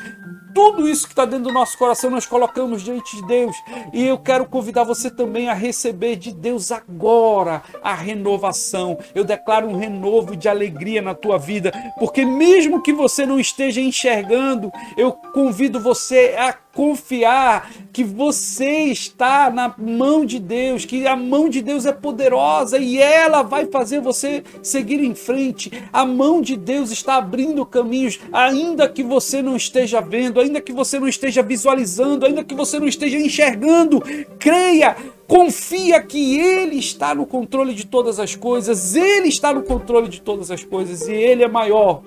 tudo 0.59 0.89
isso 0.89 1.07
que 1.07 1.13
está 1.13 1.25
dentro 1.25 1.45
do 1.45 1.53
nosso 1.53 1.79
coração, 1.79 2.11
nós 2.11 2.27
colocamos 2.27 2.83
diante 2.83 3.15
de 3.15 3.25
Deus. 3.29 3.55
E 3.93 4.05
eu 4.05 4.19
quero 4.19 4.45
convidar 4.45 4.83
você 4.83 5.09
também 5.09 5.49
a 5.49 5.55
receber 5.55 6.17
de 6.17 6.33
Deus 6.33 6.73
agora 6.73 7.63
a 7.81 7.95
renovação. 7.95 8.99
Eu 9.15 9.23
declaro 9.23 9.69
um 9.69 9.79
renovo 9.79 10.35
de 10.35 10.49
alegria 10.49 11.01
na 11.01 11.15
tua 11.15 11.39
vida, 11.39 11.71
porque 11.97 12.25
mesmo 12.25 12.83
que 12.83 12.93
você 12.93 13.25
não 13.25 13.39
esteja 13.39 13.81
enxergando, 13.81 14.73
eu 14.97 15.13
convido 15.13 15.79
você 15.79 16.35
a 16.37 16.53
confiar 16.79 17.73
que 17.93 18.05
você 18.05 18.85
está 18.85 19.51
na 19.51 19.75
mão 19.77 20.25
de 20.25 20.39
Deus, 20.39 20.85
que 20.85 21.09
a 21.09 21.17
mão 21.17 21.49
de 21.49 21.61
Deus 21.61 21.85
é 21.85 21.93
poderosa 21.93 22.79
e 22.79 22.99
ela 22.99 23.43
vai 23.43 23.67
fazer 23.67 24.01
você 24.01 24.45
seguir 24.63 25.03
em 25.03 25.13
frente. 25.13 25.73
A 25.93 26.07
mão 26.07 26.41
de 26.41 26.57
Deus 26.57 26.93
está 26.93 27.17
abrindo 27.17 27.67
caminhos, 27.67 28.21
ainda 28.33 28.89
que 28.89 29.03
você 29.03 29.43
não 29.43 29.57
esteja 29.57 30.01
vendo, 30.01 30.39
ainda 30.49 30.61
que 30.61 30.73
você 30.73 30.99
não 30.99 31.07
esteja 31.07 31.43
visualizando, 31.43 32.27
ainda 32.27 32.43
que 32.43 32.55
você 32.55 32.81
não 32.81 32.89
esteja 32.89 33.17
enxergando. 33.19 34.03
Creia, 34.39 34.97
confia 35.27 36.03
que 36.03 36.39
Ele 36.39 36.77
está 36.77 37.15
no 37.15 37.27
controle 37.27 37.75
de 37.75 37.87
todas 37.87 38.19
as 38.19 38.35
coisas, 38.35 38.97
Ele 38.97 39.29
está 39.29 39.53
no 39.53 39.63
controle 39.63 40.09
de 40.09 40.21
todas 40.21 40.51
as 40.51 40.65
coisas 40.65 41.07
e 41.07 41.13
Ele 41.13 41.45
é 41.45 41.49
maior 41.49 42.03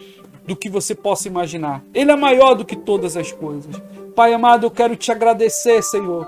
do 0.45 0.55
que 0.55 0.69
você 0.69 0.93
possa 0.93 1.27
imaginar. 1.27 1.83
Ele 1.93 2.11
é 2.11 2.15
maior 2.15 2.55
do 2.55 2.65
que 2.65 2.75
todas 2.75 3.15
as 3.15 3.31
coisas. 3.31 3.75
Pai 4.15 4.33
amado, 4.33 4.65
eu 4.65 4.71
quero 4.71 4.95
te 4.95 5.11
agradecer, 5.11 5.81
Senhor, 5.81 6.27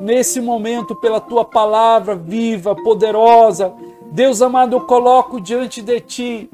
nesse 0.00 0.40
momento 0.40 0.94
pela 0.94 1.20
tua 1.20 1.44
palavra 1.44 2.14
viva, 2.14 2.76
poderosa. 2.76 3.72
Deus 4.12 4.40
amado, 4.40 4.76
eu 4.76 4.80
coloco 4.82 5.40
diante 5.40 5.82
de 5.82 6.00
ti 6.00 6.50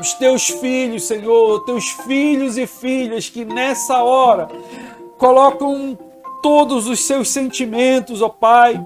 os 0.00 0.14
teus 0.14 0.48
filhos, 0.48 1.04
Senhor, 1.04 1.64
teus 1.64 1.90
filhos 1.90 2.56
e 2.56 2.66
filhas 2.66 3.28
que 3.28 3.44
nessa 3.44 4.02
hora 4.02 4.48
colocam 5.18 5.96
todos 6.42 6.86
os 6.86 7.00
seus 7.00 7.28
sentimentos, 7.28 8.22
ó 8.22 8.28
Pai, 8.30 8.82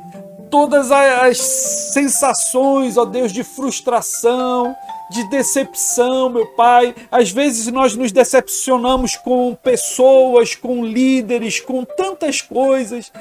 todas 0.50 0.90
as 0.90 1.38
sensações, 1.38 2.96
ó 2.96 3.04
Deus, 3.04 3.32
de 3.32 3.44
frustração, 3.44 4.74
de 5.14 5.22
decepção, 5.28 6.28
meu 6.28 6.44
Pai. 6.46 6.92
Às 7.10 7.30
vezes 7.30 7.68
nós 7.68 7.94
nos 7.94 8.10
decepcionamos 8.10 9.16
com 9.16 9.54
pessoas, 9.54 10.56
com 10.56 10.84
líderes, 10.84 11.60
com 11.60 11.84
tantas 11.84 12.40
coisas. 12.40 13.12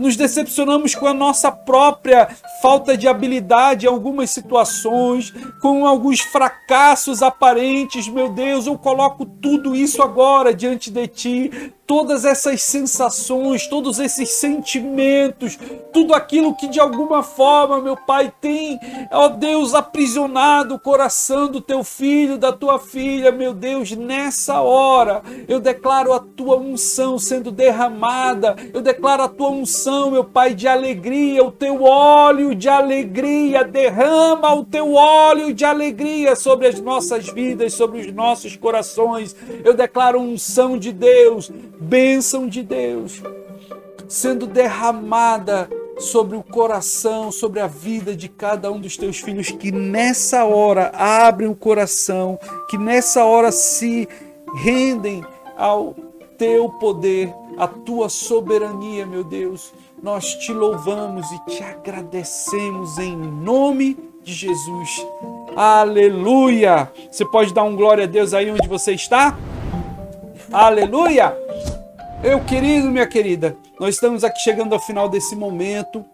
Nos 0.00 0.16
decepcionamos 0.16 0.94
com 0.94 1.06
a 1.06 1.12
nossa 1.12 1.52
própria 1.52 2.28
falta 2.62 2.96
de 2.96 3.06
habilidade 3.06 3.84
em 3.84 3.88
algumas 3.88 4.30
situações, 4.30 5.32
com 5.60 5.86
alguns 5.86 6.20
fracassos 6.20 7.22
aparentes. 7.22 8.08
Meu 8.08 8.30
Deus, 8.30 8.66
eu 8.66 8.78
coloco 8.78 9.26
tudo 9.26 9.76
isso 9.76 10.02
agora 10.02 10.54
diante 10.54 10.90
de 10.90 11.06
Ti 11.06 11.74
todas 11.86 12.24
essas 12.24 12.62
sensações, 12.62 13.66
todos 13.66 13.98
esses 13.98 14.30
sentimentos, 14.30 15.58
tudo 15.92 16.14
aquilo 16.14 16.54
que 16.54 16.66
de 16.66 16.80
alguma 16.80 17.22
forma, 17.22 17.80
meu 17.80 17.96
Pai, 17.96 18.32
tem, 18.40 18.78
ó 19.12 19.28
Deus, 19.28 19.74
aprisionado 19.74 20.74
o 20.74 20.78
coração 20.78 21.48
do 21.48 21.60
teu 21.60 21.84
filho, 21.84 22.38
da 22.38 22.52
tua 22.52 22.78
filha, 22.78 23.30
meu 23.30 23.52
Deus, 23.52 23.92
nessa 23.92 24.60
hora 24.60 25.22
eu 25.46 25.60
declaro 25.60 26.12
a 26.12 26.20
tua 26.20 26.56
unção 26.56 27.18
sendo 27.18 27.50
derramada, 27.50 28.56
eu 28.72 28.80
declaro 28.80 29.22
a 29.22 29.28
tua 29.28 29.50
unção, 29.50 30.10
meu 30.10 30.24
Pai, 30.24 30.54
de 30.54 30.66
alegria, 30.66 31.44
o 31.44 31.52
teu 31.52 31.82
óleo 31.84 32.54
de 32.54 32.68
alegria, 32.68 33.62
derrama 33.62 34.54
o 34.54 34.64
teu 34.64 34.94
óleo 34.94 35.52
de 35.52 35.64
alegria 35.64 36.34
sobre 36.34 36.66
as 36.66 36.80
nossas 36.80 37.28
vidas, 37.28 37.74
sobre 37.74 38.00
os 38.00 38.12
nossos 38.12 38.56
corações. 38.56 39.36
Eu 39.64 39.74
declaro 39.74 40.18
unção 40.18 40.78
de 40.78 40.92
Deus 40.92 41.50
bênção 41.84 42.48
de 42.48 42.62
Deus 42.62 43.22
sendo 44.08 44.46
derramada 44.46 45.68
sobre 45.98 46.36
o 46.36 46.42
coração, 46.42 47.30
sobre 47.30 47.60
a 47.60 47.66
vida 47.66 48.14
de 48.14 48.28
cada 48.28 48.70
um 48.70 48.80
dos 48.80 48.96
teus 48.96 49.20
filhos, 49.20 49.50
que 49.50 49.70
nessa 49.70 50.44
hora 50.44 50.90
abrem 50.94 51.48
o 51.48 51.54
coração, 51.54 52.38
que 52.68 52.76
nessa 52.76 53.24
hora 53.24 53.52
se 53.52 54.08
rendem 54.56 55.24
ao 55.56 55.94
teu 56.36 56.68
poder, 56.68 57.32
à 57.56 57.66
tua 57.66 58.08
soberania, 58.08 59.06
meu 59.06 59.22
Deus. 59.22 59.72
Nós 60.02 60.34
te 60.34 60.52
louvamos 60.52 61.26
e 61.30 61.50
te 61.50 61.62
agradecemos 61.62 62.98
em 62.98 63.16
nome 63.16 63.96
de 64.22 64.32
Jesus. 64.32 65.06
Aleluia! 65.56 66.90
Você 67.10 67.24
pode 67.24 67.54
dar 67.54 67.62
um 67.62 67.76
glória 67.76 68.04
a 68.04 68.08
Deus 68.08 68.34
aí 68.34 68.50
onde 68.50 68.68
você 68.68 68.92
está? 68.92 69.38
Aleluia! 70.54 71.36
Eu, 72.22 72.38
querido, 72.44 72.88
minha 72.88 73.08
querida, 73.08 73.56
nós 73.80 73.96
estamos 73.96 74.22
aqui 74.22 74.38
chegando 74.38 74.72
ao 74.72 74.78
final 74.78 75.08
desse 75.08 75.34
momento. 75.34 76.04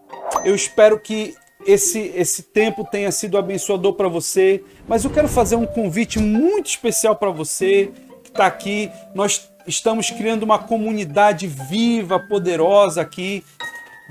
Eu 0.43 0.55
espero 0.55 0.99
que 0.99 1.35
esse, 1.63 2.11
esse 2.15 2.41
tempo 2.41 2.83
tenha 2.83 3.11
sido 3.11 3.37
abençoador 3.37 3.93
para 3.93 4.07
você, 4.07 4.63
mas 4.87 5.03
eu 5.03 5.11
quero 5.11 5.27
fazer 5.27 5.57
um 5.57 5.67
convite 5.67 6.17
muito 6.17 6.65
especial 6.65 7.15
para 7.15 7.29
você 7.29 7.91
que 8.23 8.31
está 8.31 8.47
aqui. 8.47 8.89
Nós 9.13 9.47
estamos 9.67 10.09
criando 10.09 10.41
uma 10.41 10.57
comunidade 10.57 11.45
viva, 11.45 12.19
poderosa 12.19 12.99
aqui, 12.99 13.43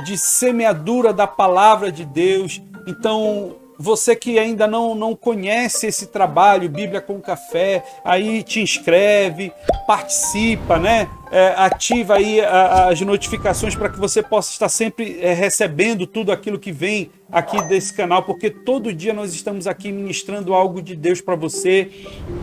de 0.04 0.16
semeadura 0.16 1.12
da 1.12 1.26
palavra 1.26 1.90
de 1.90 2.04
Deus. 2.04 2.62
Então, 2.86 3.56
você 3.82 4.14
que 4.14 4.38
ainda 4.38 4.66
não, 4.66 4.94
não 4.94 5.16
conhece 5.16 5.86
esse 5.86 6.08
trabalho, 6.08 6.68
Bíblia 6.68 7.00
com 7.00 7.18
Café, 7.18 7.82
aí 8.04 8.42
te 8.42 8.60
inscreve, 8.60 9.50
participa, 9.86 10.78
né? 10.78 11.08
É, 11.32 11.54
ativa 11.56 12.16
aí 12.16 12.42
a, 12.42 12.88
as 12.88 13.00
notificações 13.00 13.74
para 13.74 13.88
que 13.88 13.98
você 13.98 14.22
possa 14.22 14.52
estar 14.52 14.68
sempre 14.68 15.18
é, 15.22 15.32
recebendo 15.32 16.06
tudo 16.06 16.30
aquilo 16.30 16.58
que 16.58 16.70
vem 16.70 17.10
aqui 17.32 17.62
desse 17.68 17.94
canal, 17.94 18.22
porque 18.22 18.50
todo 18.50 18.92
dia 18.92 19.14
nós 19.14 19.32
estamos 19.32 19.66
aqui 19.66 19.90
ministrando 19.90 20.52
algo 20.52 20.82
de 20.82 20.94
Deus 20.94 21.22
para 21.22 21.34
você, 21.34 21.90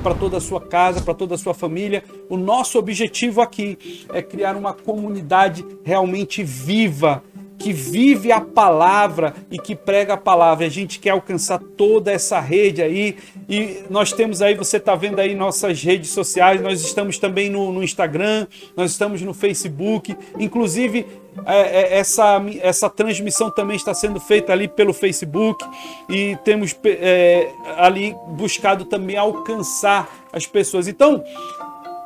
para 0.01 0.15
toda 0.15 0.37
a 0.37 0.41
sua 0.41 0.61
casa, 0.61 1.01
para 1.01 1.13
toda 1.13 1.35
a 1.35 1.37
sua 1.37 1.53
família. 1.53 2.03
O 2.29 2.37
nosso 2.37 2.79
objetivo 2.79 3.41
aqui 3.41 4.07
é 4.11 4.23
criar 4.23 4.55
uma 4.55 4.73
comunidade 4.73 5.63
realmente 5.83 6.43
viva, 6.43 7.21
que 7.57 7.73
vive 7.73 8.31
a 8.31 8.39
palavra 8.39 9.33
e 9.51 9.57
que 9.57 9.75
prega 9.75 10.13
a 10.13 10.17
palavra. 10.17 10.65
A 10.65 10.69
gente 10.69 10.99
quer 10.99 11.11
alcançar 11.11 11.59
toda 11.59 12.11
essa 12.11 12.39
rede 12.39 12.81
aí 12.81 13.17
e 13.49 13.83
nós 13.89 14.11
temos 14.11 14.41
aí, 14.41 14.55
você 14.55 14.77
está 14.77 14.95
vendo 14.95 15.19
aí 15.19 15.33
nossas 15.35 15.81
redes 15.81 16.09
sociais, 16.11 16.61
nós 16.61 16.81
estamos 16.81 17.17
também 17.17 17.49
no, 17.49 17.71
no 17.71 17.83
Instagram, 17.83 18.47
nós 18.75 18.91
estamos 18.91 19.21
no 19.21 19.33
Facebook, 19.33 20.15
inclusive 20.37 21.05
é, 21.45 21.61
é, 21.61 21.97
essa, 21.99 22.43
essa 22.61 22.89
transmissão 22.89 23.51
também 23.51 23.75
está 23.75 23.93
sendo 23.93 24.19
feita 24.19 24.51
ali 24.51 24.67
pelo 24.67 24.93
Facebook 24.93 25.63
e 26.09 26.35
temos 26.43 26.75
é, 26.85 27.49
ali 27.77 28.15
buscado 28.29 28.85
também 28.85 29.17
alcançar 29.17 30.27
as 30.31 30.45
pessoas. 30.45 30.87
Então, 30.87 31.23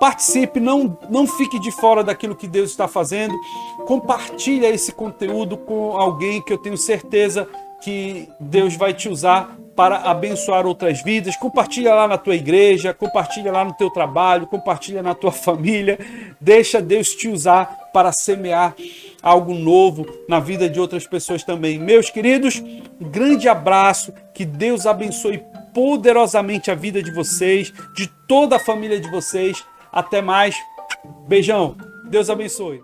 participe, 0.01 0.59
não, 0.59 0.97
não 1.11 1.27
fique 1.27 1.59
de 1.59 1.69
fora 1.69 2.03
daquilo 2.03 2.35
que 2.35 2.47
Deus 2.47 2.71
está 2.71 2.87
fazendo. 2.87 3.39
Compartilha 3.85 4.67
esse 4.67 4.91
conteúdo 4.91 5.55
com 5.55 5.95
alguém 5.95 6.41
que 6.41 6.51
eu 6.51 6.57
tenho 6.57 6.75
certeza 6.75 7.47
que 7.83 8.27
Deus 8.39 8.75
vai 8.75 8.95
te 8.95 9.07
usar 9.07 9.55
para 9.75 9.97
abençoar 9.97 10.65
outras 10.65 11.03
vidas. 11.03 11.35
Compartilha 11.35 11.93
lá 11.93 12.07
na 12.07 12.17
tua 12.17 12.33
igreja, 12.33 12.95
compartilha 12.95 13.51
lá 13.51 13.63
no 13.63 13.73
teu 13.73 13.91
trabalho, 13.91 14.47
compartilha 14.47 15.03
na 15.03 15.13
tua 15.13 15.29
família. 15.31 15.99
Deixa 16.41 16.81
Deus 16.81 17.13
te 17.13 17.27
usar 17.27 17.91
para 17.93 18.11
semear 18.11 18.73
algo 19.21 19.53
novo 19.53 20.07
na 20.27 20.39
vida 20.39 20.67
de 20.67 20.79
outras 20.79 21.05
pessoas 21.05 21.43
também. 21.43 21.77
Meus 21.77 22.09
queridos, 22.09 22.59
um 22.99 23.07
grande 23.07 23.47
abraço, 23.47 24.11
que 24.33 24.45
Deus 24.45 24.87
abençoe 24.87 25.43
poderosamente 25.75 26.71
a 26.71 26.75
vida 26.75 27.03
de 27.03 27.11
vocês, 27.11 27.71
de 27.95 28.07
toda 28.27 28.55
a 28.55 28.59
família 28.59 28.99
de 28.99 29.09
vocês 29.11 29.63
até 29.91 30.21
mais. 30.21 30.55
Beijão. 31.27 31.75
Deus 32.09 32.29
abençoe. 32.29 32.83